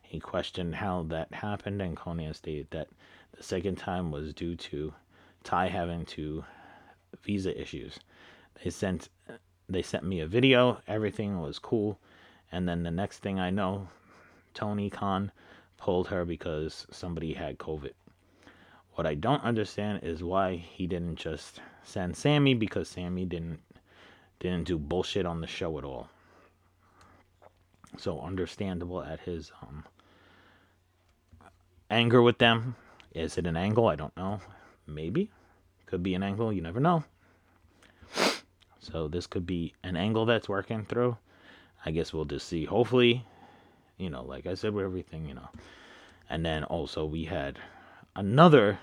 He 0.00 0.18
questioned 0.20 0.76
how 0.76 1.02
that 1.04 1.32
happened, 1.34 1.82
and 1.82 1.96
Konnan 1.96 2.34
stated 2.34 2.68
that 2.70 2.88
the 3.32 3.42
second 3.42 3.76
time 3.76 4.10
was 4.10 4.32
due 4.32 4.56
to 4.56 4.94
Ty 5.44 5.68
having 5.68 6.04
to 6.06 6.44
visa 7.22 7.58
issues. 7.60 7.98
They 8.62 8.70
sent 8.70 9.08
they 9.68 9.82
sent 9.82 10.04
me 10.04 10.20
a 10.20 10.26
video. 10.26 10.80
Everything 10.86 11.40
was 11.40 11.58
cool, 11.58 11.98
and 12.50 12.68
then 12.68 12.82
the 12.82 12.90
next 12.90 13.18
thing 13.18 13.38
I 13.38 13.50
know, 13.50 13.88
Tony 14.54 14.90
Khan 14.90 15.32
pulled 15.76 16.08
her 16.08 16.24
because 16.24 16.86
somebody 16.90 17.32
had 17.32 17.58
COVID. 17.58 17.92
What 18.94 19.06
I 19.06 19.14
don't 19.14 19.42
understand 19.42 20.00
is 20.02 20.22
why 20.22 20.56
he 20.56 20.86
didn't 20.86 21.16
just 21.16 21.60
send 21.82 22.16
Sammy 22.16 22.54
because 22.54 22.88
Sammy 22.88 23.24
didn't 23.24 23.60
didn't 24.38 24.66
do 24.66 24.78
bullshit 24.78 25.24
on 25.24 25.40
the 25.40 25.46
show 25.46 25.78
at 25.78 25.84
all. 25.84 26.08
So 27.96 28.20
understandable 28.20 29.02
at 29.02 29.20
his 29.20 29.52
um, 29.62 29.84
anger 31.90 32.20
with 32.22 32.38
them. 32.38 32.74
Is 33.14 33.38
it 33.38 33.46
an 33.46 33.56
angle? 33.56 33.86
I 33.86 33.96
don't 33.96 34.16
know. 34.16 34.40
Maybe. 34.86 35.30
Could 35.86 36.02
be 36.02 36.14
an 36.14 36.22
angle. 36.22 36.52
You 36.52 36.62
never 36.62 36.80
know. 36.80 37.04
So 38.80 39.06
this 39.06 39.26
could 39.28 39.46
be 39.46 39.74
an 39.84 39.96
angle 39.96 40.26
that's 40.26 40.48
working 40.48 40.84
through. 40.84 41.16
I 41.86 41.92
guess 41.92 42.12
we'll 42.12 42.24
just 42.24 42.48
see. 42.48 42.64
Hopefully, 42.64 43.24
you 44.02 44.10
know, 44.10 44.22
like 44.22 44.46
I 44.46 44.54
said 44.54 44.74
with 44.74 44.84
everything, 44.84 45.26
you 45.26 45.34
know. 45.34 45.48
And 46.28 46.44
then 46.44 46.64
also 46.64 47.04
we 47.04 47.24
had 47.24 47.58
another 48.16 48.78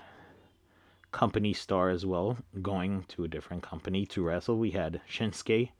company 1.12 1.52
star 1.52 1.90
as 1.90 2.06
well 2.06 2.38
going 2.62 3.04
to 3.08 3.24
a 3.24 3.28
different 3.28 3.62
company 3.62 4.06
to 4.06 4.22
wrestle. 4.22 4.58
We 4.58 4.70
had 4.70 5.00
Shinsuke 5.10 5.70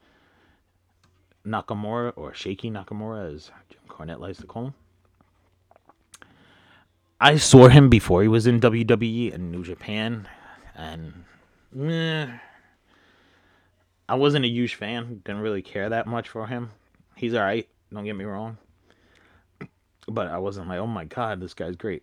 Nakamura 1.47 2.13
or 2.17 2.35
Shaky 2.35 2.71
Nakamura 2.71 3.35
as 3.35 3.51
Jim 3.71 3.81
Cornette 3.89 4.21
likes 4.21 4.39
to 4.39 4.47
call 4.47 4.67
him. 4.67 4.75
I 7.21 7.37
saw 7.37 7.69
him 7.69 7.91
before 7.91 8.23
he 8.23 8.29
was 8.29 8.47
in 8.47 8.61
WWE 8.61 9.35
and 9.35 9.53
New 9.53 9.63
Japan 9.63 10.27
and 10.75 11.25
I 14.09 14.15
wasn't 14.15 14.45
a 14.45 14.49
huge 14.49 14.75
fan. 14.75 15.21
Didn't 15.25 15.43
really 15.43 15.63
care 15.63 15.89
that 15.91 16.07
much 16.07 16.29
for 16.29 16.47
him. 16.47 16.71
He's 17.15 17.35
all 17.35 17.43
right. 17.43 17.69
Don't 17.93 18.05
get 18.05 18.17
me 18.17 18.25
wrong. 18.25 18.57
But 20.11 20.29
I 20.29 20.39
wasn't 20.39 20.69
like, 20.69 20.79
oh 20.79 20.87
my 20.87 21.05
god, 21.05 21.41
this 21.41 21.55
guy's 21.55 21.77
great. 21.77 22.03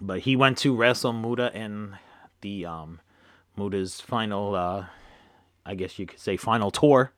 But 0.00 0.20
he 0.20 0.34
went 0.34 0.58
to 0.58 0.74
wrestle 0.74 1.12
Muta 1.12 1.56
in 1.56 1.96
the 2.40 2.66
um, 2.66 3.00
Muta's 3.56 4.00
final, 4.00 4.54
uh, 4.54 4.86
I 5.64 5.74
guess 5.74 5.98
you 5.98 6.06
could 6.06 6.18
say, 6.18 6.36
final 6.36 6.70
tour 6.70 7.12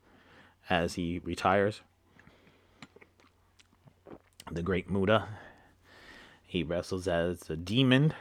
as 0.69 0.95
he 0.95 1.21
retires. 1.25 1.81
The 4.51 4.63
great 4.63 4.91
Muta. 4.91 5.29
He 6.47 6.63
wrestles 6.63 7.09
as 7.09 7.49
a 7.49 7.57
demon 7.57 8.13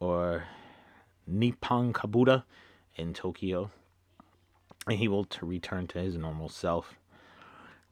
or 0.00 0.44
Nippon 1.26 1.92
Kabuto 1.92 2.44
in 2.96 3.12
Tokyo 3.12 3.70
and 4.88 4.98
he 4.98 5.08
will 5.08 5.24
to 5.24 5.46
return 5.46 5.86
to 5.88 5.98
his 5.98 6.16
normal 6.16 6.48
self 6.48 6.94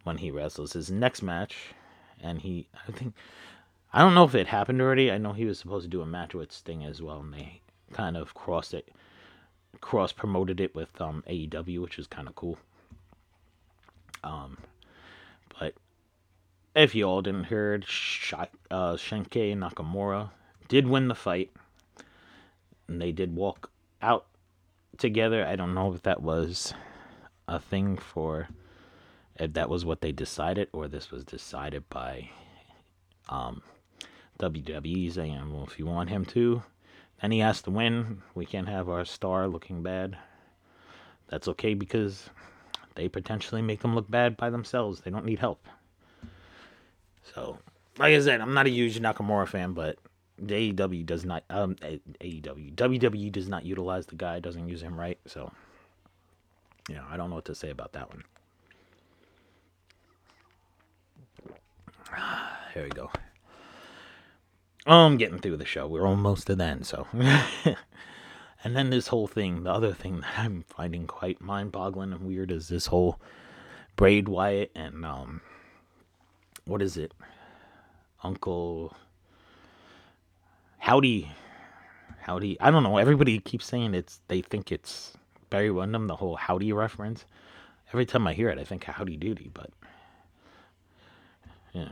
when 0.05 0.19
he 0.19 0.31
wrestles 0.31 0.73
his 0.73 0.91
next 0.91 1.23
match. 1.23 1.75
And 2.23 2.41
he, 2.41 2.69
I 2.89 2.93
think, 2.93 3.15
I 3.93 4.01
don't 4.01 4.15
know 4.15 4.25
if 4.25 4.35
it 4.35 4.49
happened 4.49 4.81
already. 4.81 5.11
I 5.11 5.19
know 5.19 5.33
he 5.33 5.45
was 5.45 5.59
supposed 5.59 5.85
to 5.85 5.91
do 5.91 6.03
a 6.03 6.07
match 6.07 6.35
with 6.35 6.53
Sting 6.53 6.85
as 6.85 7.01
well, 7.01 7.21
and 7.21 7.33
they 7.33 7.61
kind 7.93 8.17
of 8.17 8.35
crossed 8.35 8.75
it, 8.75 8.89
cross 9.81 10.13
promoted 10.13 10.61
it 10.61 10.75
with 10.75 11.01
um, 11.01 11.23
AEW, 11.29 11.81
which 11.81 11.99
is 11.99 12.07
kind 12.07 12.29
of 12.29 12.35
cool. 12.35 12.59
Um, 14.25 14.59
but 15.59 15.75
if 16.75 16.95
you 16.95 17.05
all 17.05 17.23
didn't 17.23 17.45
hear, 17.45 17.81
Sh- 17.87 18.35
uh, 18.71 18.95
Shinsuke 18.95 19.57
Nakamura 19.57 20.31
did 20.69 20.87
win 20.87 21.09
the 21.09 21.15
fight, 21.15 21.51
and 22.89 23.01
they 23.01 23.13
did 23.13 23.35
walk 23.35 23.71
out 24.03 24.27
together. 24.99 25.47
I 25.47 25.57
don't 25.57 25.75
know 25.75 25.93
if 25.95 26.03
that 26.03 26.23
was 26.23 26.75
a 27.49 27.59
thing 27.59 27.97
for 27.97 28.49
that 29.39 29.69
was 29.69 29.85
what 29.85 30.01
they 30.01 30.13
decided 30.13 30.69
or 30.73 30.89
this 30.89 31.11
was 31.11 31.25
decided 31.25 31.89
by 31.91 32.31
um, 33.29 33.63
WWE 34.39 35.13
saying, 35.13 35.53
well, 35.53 35.65
if 35.65 35.79
you 35.79 35.87
want 35.87 36.11
him 36.11 36.25
to, 36.27 36.63
then 37.21 37.31
he 37.31 37.39
has 37.41 37.63
to 37.63 37.71
win. 37.71 38.23
We 38.35 38.47
can't 38.47 38.69
have 38.69 38.89
our 38.89 39.05
star 39.05 39.49
looking 39.49 39.83
bad. 39.83 40.17
That's 41.29 41.49
okay 41.49 41.75
because 41.75 42.31
they 42.95 43.09
potentially 43.09 43.63
make 43.63 43.81
them 43.81 43.95
look 43.95 44.11
bad 44.11 44.37
by 44.37 44.51
themselves. 44.51 45.01
They 45.01 45.11
don't 45.11 45.25
need 45.25 45.39
help. 45.39 45.67
So, 47.35 47.59
like 47.99 48.15
I 48.15 48.21
said, 48.21 48.41
I'm 48.41 48.55
not 48.55 48.67
a 48.67 48.71
huge 48.71 49.01
Nakamura 49.01 49.49
fan, 49.49 49.73
but 49.73 49.99
AEW 50.41 51.07
does 51.07 51.25
not 51.25 51.45
um 51.49 51.77
AEW 51.77 52.75
WWE 52.75 53.33
does 53.33 53.49
not 53.49 53.65
utilize 53.65 54.07
the 54.07 54.17
guy, 54.17 54.39
doesn't 54.39 54.69
use 54.69 54.83
him 54.83 54.99
right. 54.99 55.19
So, 55.27 55.51
you 56.89 56.95
know, 56.95 57.05
I 57.11 57.17
don't 57.17 57.31
know 57.31 57.37
what 57.37 57.47
to 57.47 57.55
say 57.55 57.71
about 57.71 57.93
that 57.93 58.11
one. 58.11 58.23
Here 62.75 62.85
we 62.85 62.91
go. 62.91 63.11
I'm 64.87 65.17
getting 65.17 65.39
through 65.39 65.57
the 65.57 65.65
show. 65.65 65.87
We're 65.87 66.07
almost 66.07 66.47
to 66.47 66.55
the 66.55 66.65
end, 66.65 66.87
so. 66.87 67.07
and 68.65 68.77
then 68.77 68.91
this 68.91 69.09
whole 69.09 69.27
thing, 69.27 69.65
the 69.65 69.73
other 69.73 69.93
thing 69.93 70.21
that 70.21 70.39
I'm 70.39 70.65
finding 70.69 71.07
quite 71.07 71.41
mind-boggling 71.41 72.13
and 72.13 72.23
weird 72.23 72.53
is 72.53 72.69
this 72.69 72.87
whole 72.87 73.21
Bray 73.97 74.21
Wyatt 74.21 74.71
and 74.75 75.05
um, 75.05 75.41
what 76.67 76.83
is 76.83 76.97
it, 76.97 77.13
Uncle 78.23 78.95
Howdy, 80.79 81.31
Howdy. 82.21 82.61
I 82.61 82.71
don't 82.71 82.83
know. 82.83 82.99
Everybody 82.99 83.41
keeps 83.41 83.67
saying 83.67 83.95
it's. 83.95 84.21
They 84.29 84.41
think 84.41 84.71
it's 84.71 85.15
Barry 85.51 85.71
Windham, 85.71 86.07
the 86.07 86.17
whole 86.17 86.37
Howdy 86.37 86.73
reference. 86.73 87.25
Every 87.89 88.07
time 88.07 88.27
I 88.27 88.35
hear 88.35 88.51
it, 88.51 88.59
I 88.59 88.65
think 88.65 88.85
Howdy 88.85 89.17
Doody, 89.17 89.51
but 89.53 89.71
know, 91.85 91.91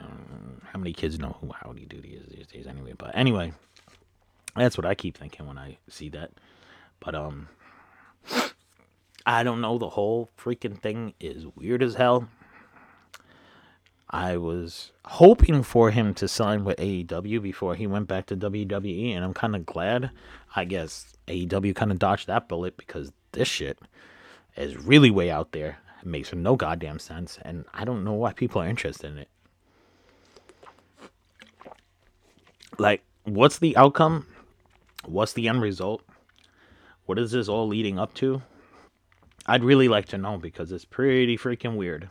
how 0.72 0.78
many 0.78 0.92
kids 0.92 1.18
know 1.18 1.36
who 1.40 1.50
Howdy 1.52 1.86
Doody 1.86 2.14
is 2.14 2.26
these 2.28 2.46
days 2.46 2.66
anyway? 2.66 2.94
But 2.96 3.16
anyway, 3.16 3.52
that's 4.56 4.76
what 4.76 4.86
I 4.86 4.94
keep 4.94 5.16
thinking 5.16 5.46
when 5.46 5.58
I 5.58 5.78
see 5.88 6.08
that. 6.10 6.30
But 7.00 7.14
um, 7.14 7.48
I 9.26 9.42
don't 9.42 9.60
know. 9.60 9.78
The 9.78 9.90
whole 9.90 10.30
freaking 10.38 10.78
thing 10.78 11.14
is 11.20 11.46
weird 11.56 11.82
as 11.82 11.94
hell. 11.94 12.28
I 14.10 14.36
was 14.36 14.92
hoping 15.06 15.62
for 15.62 15.90
him 15.90 16.14
to 16.14 16.28
sign 16.28 16.64
with 16.64 16.76
AEW 16.76 17.42
before 17.42 17.74
he 17.74 17.86
went 17.86 18.06
back 18.06 18.26
to 18.26 18.36
WWE, 18.36 19.14
and 19.14 19.24
I'm 19.24 19.34
kind 19.34 19.56
of 19.56 19.66
glad. 19.66 20.10
I 20.54 20.64
guess 20.64 21.14
AEW 21.26 21.74
kind 21.74 21.90
of 21.90 21.98
dodged 21.98 22.28
that 22.28 22.48
bullet 22.48 22.76
because 22.76 23.12
this 23.32 23.48
shit 23.48 23.78
is 24.56 24.76
really 24.76 25.10
way 25.10 25.30
out 25.30 25.52
there. 25.52 25.78
It 26.00 26.06
makes 26.06 26.32
no 26.32 26.54
goddamn 26.54 27.00
sense, 27.00 27.38
and 27.42 27.64
I 27.74 27.84
don't 27.84 28.04
know 28.04 28.12
why 28.12 28.34
people 28.34 28.62
are 28.62 28.68
interested 28.68 29.10
in 29.10 29.18
it. 29.18 29.28
Like, 32.78 33.02
what's 33.24 33.58
the 33.58 33.76
outcome? 33.76 34.26
What's 35.04 35.32
the 35.32 35.48
end 35.48 35.62
result? 35.62 36.02
What 37.06 37.18
is 37.18 37.32
this 37.32 37.48
all 37.48 37.68
leading 37.68 37.98
up 37.98 38.14
to? 38.14 38.42
I'd 39.46 39.64
really 39.64 39.88
like 39.88 40.06
to 40.06 40.18
know 40.18 40.38
because 40.38 40.72
it's 40.72 40.84
pretty 40.84 41.36
freaking 41.36 41.76
weird. 41.76 42.08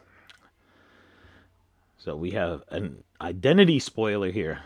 So 1.98 2.16
we 2.16 2.32
have 2.32 2.64
an 2.70 3.04
identity 3.22 3.80
spoiler 3.80 4.30
here. 4.30 4.60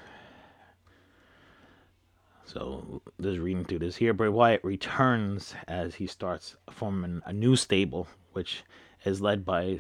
So 2.45 3.01
just 3.21 3.39
reading 3.39 3.65
through 3.65 3.79
this 3.79 3.95
here, 3.95 4.13
Bray 4.13 4.29
Wyatt 4.29 4.63
returns 4.63 5.53
as 5.67 5.95
he 5.95 6.07
starts 6.07 6.55
forming 6.71 7.21
a 7.25 7.33
new 7.33 7.55
stable, 7.55 8.07
which 8.33 8.63
is 9.05 9.21
led 9.21 9.45
by 9.45 9.79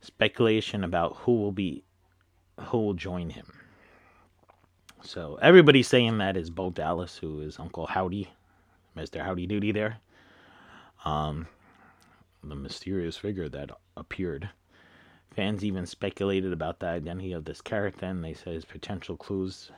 speculation 0.00 0.84
about 0.84 1.16
who 1.18 1.36
will 1.36 1.52
be 1.52 1.82
who 2.60 2.78
will 2.78 2.94
join 2.94 3.30
him. 3.30 3.61
So 5.04 5.36
everybody's 5.42 5.88
saying 5.88 6.18
that 6.18 6.36
is 6.36 6.48
Bo 6.48 6.70
Dallas, 6.70 7.18
who 7.18 7.40
is 7.40 7.58
Uncle 7.58 7.86
Howdy, 7.86 8.30
Mr. 8.96 9.20
Howdy 9.24 9.46
Doody 9.46 9.72
there. 9.72 9.98
Um, 11.04 11.48
the 12.44 12.54
mysterious 12.54 13.16
figure 13.16 13.48
that 13.48 13.70
appeared. 13.96 14.48
Fans 15.34 15.64
even 15.64 15.86
speculated 15.86 16.52
about 16.52 16.78
the 16.78 16.86
identity 16.86 17.32
of 17.32 17.44
this 17.44 17.60
character, 17.60 18.06
and 18.06 18.22
they 18.22 18.32
said 18.32 18.54
his 18.54 18.64
potential 18.64 19.16
clues 19.16 19.72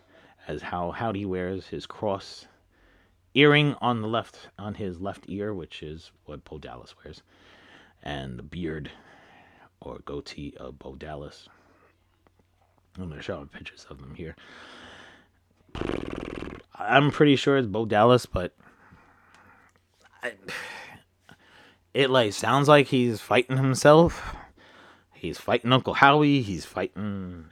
as 0.47 0.61
how 0.61 0.91
Howdy 0.91 1.25
wears 1.25 1.69
his 1.69 1.87
cross 1.87 2.47
earring 3.33 3.75
on 3.81 4.03
the 4.03 4.09
left 4.09 4.49
on 4.59 4.75
his 4.75 5.01
left 5.01 5.25
ear, 5.29 5.55
which 5.55 5.83
is 5.83 6.11
what 6.27 6.45
Bo 6.45 6.59
Dallas 6.59 6.95
wears, 7.03 7.23
and 8.03 8.39
the 8.39 8.43
beard 8.43 8.91
or 9.81 10.01
goatee 10.05 10.55
of 10.59 10.79
Bo 10.79 10.97
Dallas. 10.97 11.49
I'm 12.99 13.09
gonna 13.09 13.23
show 13.23 13.45
pictures 13.47 13.87
of 13.89 14.01
them 14.01 14.15
here. 14.15 14.37
I'm 16.75 17.11
pretty 17.11 17.37
sure 17.37 17.57
it's 17.57 17.67
Bo 17.67 17.87
Dallas, 17.87 18.27
but 18.27 18.55
I, 20.23 20.33
it 21.95 22.11
like 22.11 22.33
sounds 22.33 22.69
like 22.69 22.89
he's 22.89 23.21
fighting 23.21 23.57
himself. 23.57 24.37
He's 25.15 25.39
fighting 25.39 25.73
Uncle 25.73 25.95
Howie. 25.95 26.43
He's 26.43 26.67
fighting 26.67 27.47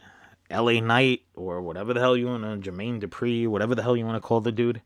L.A. 0.51 0.81
Knight 0.81 1.23
or 1.35 1.63
whatever 1.63 1.95
the 1.95 2.01
hell 2.01 2.17
you 2.17 2.27
want 2.27 2.43
to 2.43 2.71
Jermaine 2.71 3.01
Dupri, 3.01 3.49
whatever 3.49 3.75
the 3.75 3.83
hell 3.83 3.97
you 3.97 4.05
want 4.05 4.17
to 4.17 4.21
call 4.27 4.41
the 4.41 4.53
dude. 4.53 4.83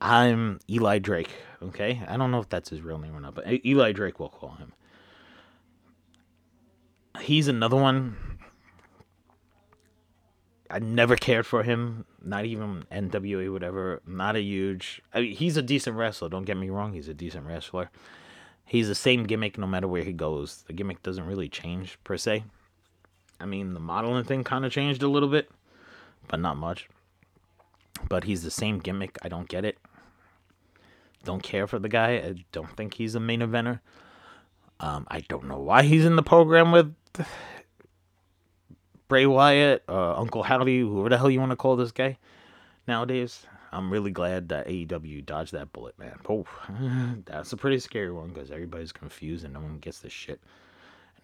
I'm 0.00 0.58
Eli 0.68 0.98
Drake. 0.98 1.30
Okay, 1.62 2.02
I 2.08 2.16
don't 2.16 2.32
know 2.32 2.40
if 2.40 2.48
that's 2.48 2.70
his 2.70 2.80
real 2.80 2.98
name 2.98 3.14
or 3.14 3.20
not, 3.20 3.36
but 3.36 3.46
Eli 3.64 3.92
Drake 3.92 4.18
will 4.18 4.30
call 4.30 4.56
him. 4.56 4.72
He's 7.20 7.46
another 7.46 7.76
one 7.76 8.16
I 10.72 10.78
never 10.78 11.16
cared 11.16 11.46
for 11.46 11.62
him. 11.62 12.06
Not 12.24 12.46
even 12.46 12.84
NWA, 12.90 13.52
whatever. 13.52 14.00
Not 14.06 14.36
a 14.36 14.40
huge. 14.40 15.02
I 15.12 15.20
mean, 15.20 15.36
he's 15.36 15.58
a 15.58 15.62
decent 15.62 15.96
wrestler. 15.96 16.30
Don't 16.30 16.46
get 16.46 16.56
me 16.56 16.70
wrong. 16.70 16.94
He's 16.94 17.08
a 17.08 17.14
decent 17.14 17.46
wrestler. 17.46 17.90
He's 18.64 18.88
the 18.88 18.94
same 18.94 19.24
gimmick 19.24 19.58
no 19.58 19.66
matter 19.66 19.86
where 19.86 20.02
he 20.02 20.14
goes. 20.14 20.64
The 20.66 20.72
gimmick 20.72 21.02
doesn't 21.02 21.26
really 21.26 21.50
change 21.50 21.98
per 22.04 22.16
se. 22.16 22.44
I 23.38 23.44
mean, 23.44 23.74
the 23.74 23.80
modeling 23.80 24.24
thing 24.24 24.44
kind 24.44 24.64
of 24.64 24.72
changed 24.72 25.02
a 25.02 25.08
little 25.08 25.28
bit, 25.28 25.50
but 26.28 26.40
not 26.40 26.56
much. 26.56 26.88
But 28.08 28.24
he's 28.24 28.42
the 28.42 28.50
same 28.50 28.78
gimmick. 28.78 29.18
I 29.20 29.28
don't 29.28 29.48
get 29.48 29.66
it. 29.66 29.76
Don't 31.22 31.42
care 31.42 31.66
for 31.66 31.78
the 31.78 31.88
guy. 31.90 32.12
I 32.12 32.44
don't 32.50 32.74
think 32.76 32.94
he's 32.94 33.14
a 33.14 33.20
main 33.20 33.40
eventer. 33.40 33.80
Um, 34.80 35.06
I 35.10 35.20
don't 35.20 35.48
know 35.48 35.60
why 35.60 35.82
he's 35.82 36.06
in 36.06 36.16
the 36.16 36.22
program 36.22 36.72
with 36.72 36.94
Bray 39.12 39.26
Wyatt, 39.26 39.82
uh, 39.90 40.14
Uncle 40.14 40.42
Howdy, 40.42 40.80
whoever 40.80 41.10
the 41.10 41.18
hell 41.18 41.28
you 41.28 41.38
want 41.38 41.52
to 41.52 41.56
call 41.56 41.76
this 41.76 41.92
guy 41.92 42.16
nowadays. 42.88 43.44
I'm 43.70 43.92
really 43.92 44.10
glad 44.10 44.48
that 44.48 44.66
AEW 44.66 45.26
dodged 45.26 45.52
that 45.52 45.70
bullet, 45.74 45.98
man. 45.98 46.18
Oh, 46.30 46.46
that's 47.26 47.52
a 47.52 47.58
pretty 47.58 47.78
scary 47.78 48.10
one 48.10 48.30
because 48.30 48.50
everybody's 48.50 48.90
confused 48.90 49.44
and 49.44 49.52
no 49.52 49.60
one 49.60 49.80
gets 49.80 49.98
this 49.98 50.14
shit. 50.14 50.40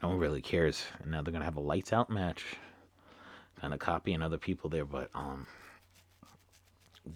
No 0.03 0.11
one 0.11 0.19
really 0.19 0.43
cares. 0.43 0.85
And 1.01 1.11
now 1.11 1.23
they're 1.23 1.33
gonna 1.33 1.47
have 1.47 1.57
a 1.57 1.61
lights 1.61 1.95
out 1.95 2.11
match, 2.11 2.45
kind 3.59 3.73
of 3.73 3.81
copying 3.81 4.21
other 4.21 4.37
people 4.37 4.69
there, 4.69 4.85
but 4.85 5.09
um, 5.15 5.47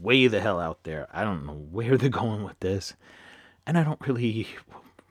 way 0.01 0.27
the 0.27 0.41
hell 0.41 0.59
out 0.59 0.85
there. 0.85 1.07
I 1.13 1.23
don't 1.23 1.45
know 1.45 1.67
where 1.71 1.99
they're 1.99 2.09
going 2.09 2.45
with 2.45 2.59
this, 2.61 2.95
and 3.67 3.77
I 3.77 3.85
don't 3.85 4.01
really, 4.09 4.49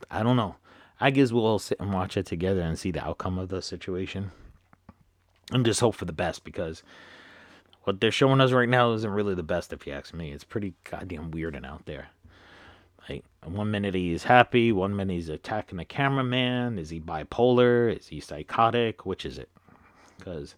I 0.09 0.23
don't 0.23 0.37
know. 0.37 0.55
I 0.99 1.11
guess 1.11 1.31
we'll 1.31 1.45
all 1.45 1.59
sit 1.59 1.79
and 1.79 1.93
watch 1.93 2.17
it 2.17 2.25
together 2.25 2.61
and 2.61 2.79
see 2.79 2.89
the 2.89 3.05
outcome 3.05 3.37
of 3.37 3.49
the 3.49 3.61
situation 3.61 4.31
and 5.51 5.65
just 5.65 5.79
hope 5.79 5.95
for 5.95 6.05
the 6.05 6.13
best 6.13 6.43
because 6.43 6.83
what 7.83 7.99
they're 7.99 8.11
showing 8.11 8.41
us 8.41 8.51
right 8.51 8.69
now 8.69 8.93
isn't 8.93 9.09
really 9.09 9.35
the 9.35 9.43
best 9.43 9.73
if 9.73 9.87
you 9.87 9.93
ask 9.93 10.13
me. 10.13 10.31
It's 10.31 10.43
pretty 10.43 10.73
goddamn 10.89 11.31
weird 11.31 11.55
and 11.55 11.65
out 11.65 11.85
there. 11.85 12.09
Like 13.09 13.23
one 13.43 13.71
minute 13.71 13.95
he's 13.95 14.23
happy, 14.23 14.71
one 14.71 14.95
minute 14.95 15.13
he's 15.13 15.29
attacking 15.29 15.77
the 15.77 15.85
cameraman. 15.85 16.77
Is 16.77 16.89
he 16.89 16.99
bipolar? 16.99 17.97
Is 17.97 18.07
he 18.07 18.19
psychotic? 18.19 19.05
Which 19.05 19.25
is 19.25 19.37
it? 19.39 19.49
Because 20.17 20.55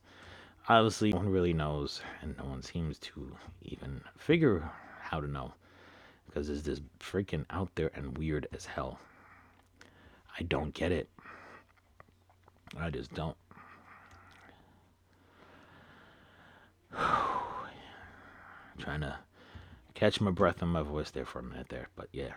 obviously 0.67 1.11
no 1.11 1.17
one 1.17 1.29
really 1.29 1.53
knows, 1.53 2.01
and 2.21 2.37
no 2.37 2.43
one 2.45 2.61
seems 2.61 2.99
to 2.99 3.35
even 3.61 4.01
figure 4.17 4.69
how 4.99 5.21
to 5.21 5.27
know. 5.27 5.53
Because 6.25 6.49
it's 6.49 6.63
just 6.63 6.81
freaking 6.99 7.45
out 7.49 7.69
there 7.75 7.91
and 7.95 8.17
weird 8.17 8.47
as 8.51 8.65
hell. 8.65 8.99
I 10.37 10.43
don't 10.43 10.73
get 10.73 10.91
it. 10.91 11.09
I 12.77 12.89
just 12.89 13.13
don't. 13.13 13.37
Trying 18.77 19.01
to 19.01 19.17
catch 19.93 20.19
my 20.21 20.31
breath 20.31 20.61
and 20.61 20.71
my 20.71 20.81
voice 20.81 21.11
there 21.11 21.25
for 21.25 21.39
a 21.39 21.43
minute 21.43 21.69
there, 21.69 21.89
but 21.95 22.07
yeah. 22.11 22.33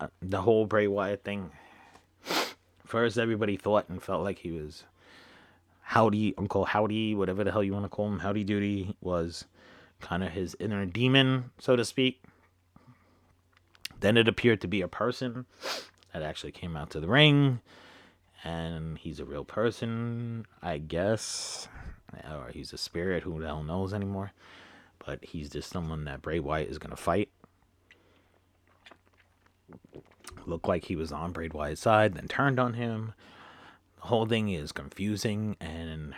Uh, 0.00 0.08
the 0.20 0.42
whole 0.42 0.66
Bray 0.66 0.86
Wyatt 0.86 1.24
thing. 1.24 1.50
First, 2.84 3.18
everybody 3.18 3.56
thought 3.56 3.88
and 3.88 4.02
felt 4.02 4.22
like 4.22 4.40
he 4.40 4.50
was 4.50 4.84
Howdy, 5.82 6.34
Uncle 6.38 6.64
Howdy, 6.64 7.14
whatever 7.14 7.44
the 7.44 7.52
hell 7.52 7.62
you 7.62 7.72
want 7.72 7.84
to 7.84 7.88
call 7.88 8.08
him, 8.08 8.20
Howdy 8.20 8.44
Doody, 8.44 8.96
was 9.00 9.44
kind 10.00 10.24
of 10.24 10.32
his 10.32 10.56
inner 10.58 10.84
demon, 10.86 11.50
so 11.58 11.76
to 11.76 11.84
speak. 11.84 12.22
Then 14.00 14.16
it 14.16 14.26
appeared 14.26 14.60
to 14.62 14.68
be 14.68 14.80
a 14.80 14.88
person 14.88 15.46
that 16.12 16.22
actually 16.22 16.52
came 16.52 16.76
out 16.76 16.90
to 16.90 17.00
the 17.00 17.06
ring, 17.08 17.60
and 18.42 18.98
he's 18.98 19.20
a 19.20 19.24
real 19.24 19.44
person, 19.44 20.46
I 20.60 20.78
guess 20.78 21.68
or 22.30 22.50
he's 22.52 22.72
a 22.72 22.78
spirit. 22.78 23.22
Who 23.22 23.40
the 23.40 23.46
hell 23.46 23.62
knows 23.62 23.92
anymore? 23.92 24.32
But 25.04 25.24
he's 25.24 25.50
just 25.50 25.70
someone 25.70 26.04
that 26.04 26.22
Bray 26.22 26.38
Wyatt 26.38 26.68
is 26.68 26.78
gonna 26.78 26.96
fight. 26.96 27.28
Looked 30.46 30.68
like 30.68 30.84
he 30.84 30.96
was 30.96 31.12
on 31.12 31.32
Bray 31.32 31.48
Wyatt's 31.48 31.80
side, 31.80 32.14
then 32.14 32.28
turned 32.28 32.58
on 32.58 32.74
him. 32.74 33.14
The 34.00 34.08
whole 34.08 34.26
thing 34.26 34.48
is 34.48 34.72
confusing 34.72 35.56
and 35.60 36.14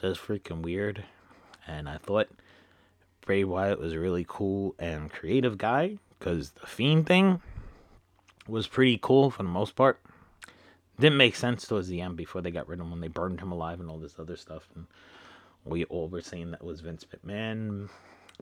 just 0.00 0.20
freaking 0.20 0.62
weird. 0.62 1.04
And 1.66 1.88
I 1.88 1.98
thought 1.98 2.28
Bray 3.22 3.44
Wyatt 3.44 3.80
was 3.80 3.92
a 3.92 4.00
really 4.00 4.24
cool 4.28 4.74
and 4.78 5.10
creative 5.10 5.58
guy 5.58 5.98
because 6.18 6.50
the 6.50 6.66
Fiend 6.66 7.06
thing 7.06 7.40
was 8.46 8.66
pretty 8.66 8.98
cool 9.00 9.30
for 9.30 9.42
the 9.42 9.48
most 9.48 9.74
part 9.74 10.00
didn't 10.98 11.18
make 11.18 11.36
sense 11.36 11.66
towards 11.66 11.88
the 11.88 12.00
end 12.00 12.16
before 12.16 12.40
they 12.40 12.50
got 12.50 12.68
rid 12.68 12.80
of 12.80 12.86
him 12.86 12.90
when 12.90 13.00
they 13.00 13.08
burned 13.08 13.40
him 13.40 13.52
alive 13.52 13.80
and 13.80 13.90
all 13.90 13.98
this 13.98 14.18
other 14.18 14.36
stuff. 14.36 14.68
And 14.74 14.86
we 15.64 15.84
all 15.84 16.08
were 16.08 16.22
saying 16.22 16.50
that 16.52 16.64
was 16.64 16.80
Vince 16.80 17.04
McMahon. 17.04 17.88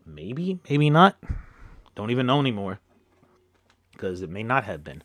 Maybe, 0.06 0.60
maybe 0.68 0.90
not. 0.90 1.16
Don't 1.94 2.10
even 2.10 2.26
know 2.26 2.40
anymore. 2.40 2.80
Because 3.92 4.22
it 4.22 4.30
may 4.30 4.42
not 4.42 4.64
have 4.64 4.84
been. 4.84 5.02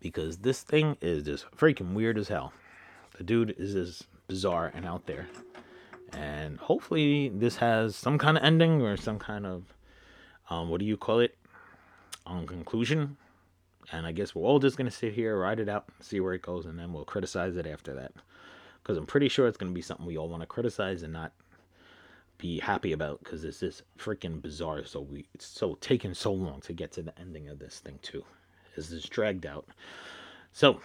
Because 0.00 0.38
this 0.38 0.62
thing 0.62 0.96
is 1.00 1.24
just 1.24 1.50
freaking 1.56 1.94
weird 1.94 2.18
as 2.18 2.28
hell. 2.28 2.52
The 3.16 3.24
dude 3.24 3.54
is 3.58 3.72
just 3.72 4.06
bizarre 4.28 4.70
and 4.74 4.86
out 4.86 5.06
there. 5.06 5.26
And 6.12 6.58
hopefully 6.58 7.30
this 7.30 7.56
has 7.56 7.96
some 7.96 8.18
kind 8.18 8.36
of 8.36 8.44
ending 8.44 8.80
or 8.82 8.96
some 8.96 9.18
kind 9.18 9.44
of 9.44 9.64
um, 10.50 10.70
what 10.70 10.80
do 10.80 10.86
you 10.86 10.96
call 10.96 11.20
it? 11.20 11.36
On 12.26 12.40
um, 12.40 12.46
conclusion 12.46 13.16
and 13.92 14.06
I 14.06 14.12
guess 14.12 14.34
we're 14.34 14.42
all 14.42 14.58
just 14.58 14.76
to 14.90 14.96
sit 14.96 15.14
here, 15.14 15.38
ride 15.38 15.60
it 15.60 15.68
out, 15.68 15.86
see 16.00 16.20
where 16.20 16.34
it 16.34 16.42
goes, 16.42 16.66
and 16.66 16.78
then 16.78 16.92
we'll 16.92 17.04
criticize 17.04 17.56
it 17.56 17.66
after 17.66 17.94
that. 17.94 18.12
Because 18.82 18.96
I'm 18.96 19.06
pretty 19.06 19.28
sure 19.28 19.46
it's 19.46 19.58
to 19.70 19.74
be 19.74 19.82
something 19.82 20.06
we 20.06 20.18
all 20.18 20.28
want 20.28 20.42
to 20.42 20.46
criticize 20.46 21.02
and 21.02 21.12
not 21.12 21.32
be 22.38 22.60
happy 22.60 22.92
about 22.92 23.18
because 23.22 23.44
it's 23.44 23.60
just 23.60 23.82
freaking 23.98 24.40
bizarre. 24.40 24.84
So 24.84 25.00
we 25.00 25.26
it's 25.34 25.46
so 25.46 25.76
taking 25.80 26.14
so 26.14 26.32
long 26.32 26.60
to 26.62 26.72
get 26.72 26.92
to 26.92 27.02
the 27.02 27.18
ending 27.18 27.48
of 27.48 27.58
this 27.58 27.80
thing 27.80 27.98
too. 28.02 28.24
Is 28.76 28.90
this 28.90 29.04
dragged 29.04 29.44
out? 29.44 29.66
So 30.52 30.80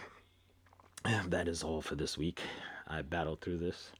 that 1.28 1.48
is 1.48 1.63
all 1.63 1.82
for 1.82 1.96
this 1.96 2.18
week. 2.18 2.42
I 2.88 3.02
battled 3.02 3.42
through 3.42 3.60
this. 3.60 3.92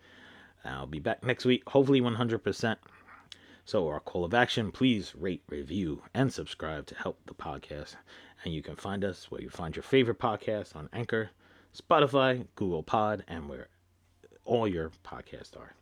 I'll 0.66 0.88
be 0.88 1.00
back 1.00 1.24
next 1.24 1.46
week, 1.46 1.64
hopefully 1.68 2.02
100%. 2.02 2.78
So, 3.66 3.88
our 3.88 4.02
call 4.02 4.26
of 4.26 4.34
action 4.34 4.74
please 4.74 5.16
rate, 5.16 5.42
review, 5.48 6.04
and 6.14 6.34
subscribe 6.34 6.86
to 6.88 6.96
help 6.96 7.18
the 7.26 7.34
podcast. 7.34 7.96
And 8.44 8.54
you 8.54 8.62
can 8.62 8.76
find 8.76 9.06
us 9.06 9.32
where 9.32 9.42
you 9.42 9.50
find 9.50 9.74
your 9.74 9.84
favorite 9.84 10.20
podcast 10.20 10.76
on 10.76 10.90
Anchor, 10.92 11.30
Spotify, 11.74 12.46
Google 12.56 12.84
Pod, 12.84 13.24
and 13.26 13.48
where 13.48 13.70
all 14.44 14.68
your 14.68 14.92
podcasts 15.06 15.56
are. 15.56 15.76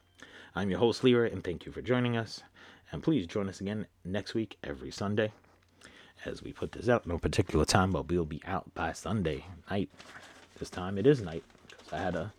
I'm 0.53 0.69
your 0.69 0.77
host, 0.77 1.03
Leroy, 1.03 1.31
and 1.31 1.43
thank 1.43 1.65
you 1.65 1.71
for 1.71 1.81
joining 1.81 2.15
us. 2.15 2.43
And 2.91 3.01
please 3.01 3.25
join 3.25 3.49
us 3.49 3.61
again 3.61 3.87
next 4.05 4.35
week, 4.35 4.57
every 4.63 4.91
Sunday. 4.91 5.31
As 6.23 6.43
we 6.43 6.53
put 6.53 6.73
this 6.73 6.87
out, 6.87 7.07
no 7.07 7.17
particular 7.17 7.65
time, 7.65 7.91
but 7.91 8.07
we'll 8.07 8.25
be 8.25 8.43
out 8.45 8.71
by 8.75 8.93
Sunday 8.93 9.45
night. 9.71 9.89
This 10.59 10.69
time 10.69 10.99
it 10.99 11.07
is 11.07 11.19
night 11.19 11.43
because 11.67 11.93
I 11.93 11.97
had 11.97 12.13
to 12.13 12.31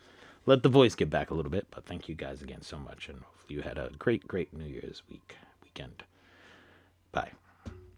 let 0.46 0.62
the 0.62 0.68
voice 0.68 0.94
get 0.94 1.10
back 1.10 1.32
a 1.32 1.34
little 1.34 1.50
bit. 1.50 1.66
But 1.72 1.84
thank 1.84 2.08
you 2.08 2.14
guys 2.14 2.42
again 2.42 2.62
so 2.62 2.78
much, 2.78 3.08
and 3.08 3.22
you 3.48 3.62
had 3.62 3.78
a 3.78 3.90
great, 3.98 4.26
great 4.26 4.52
New 4.52 4.64
Year's 4.66 5.02
week 5.08 5.36
weekend. 5.62 6.02
Bye. 7.12 7.32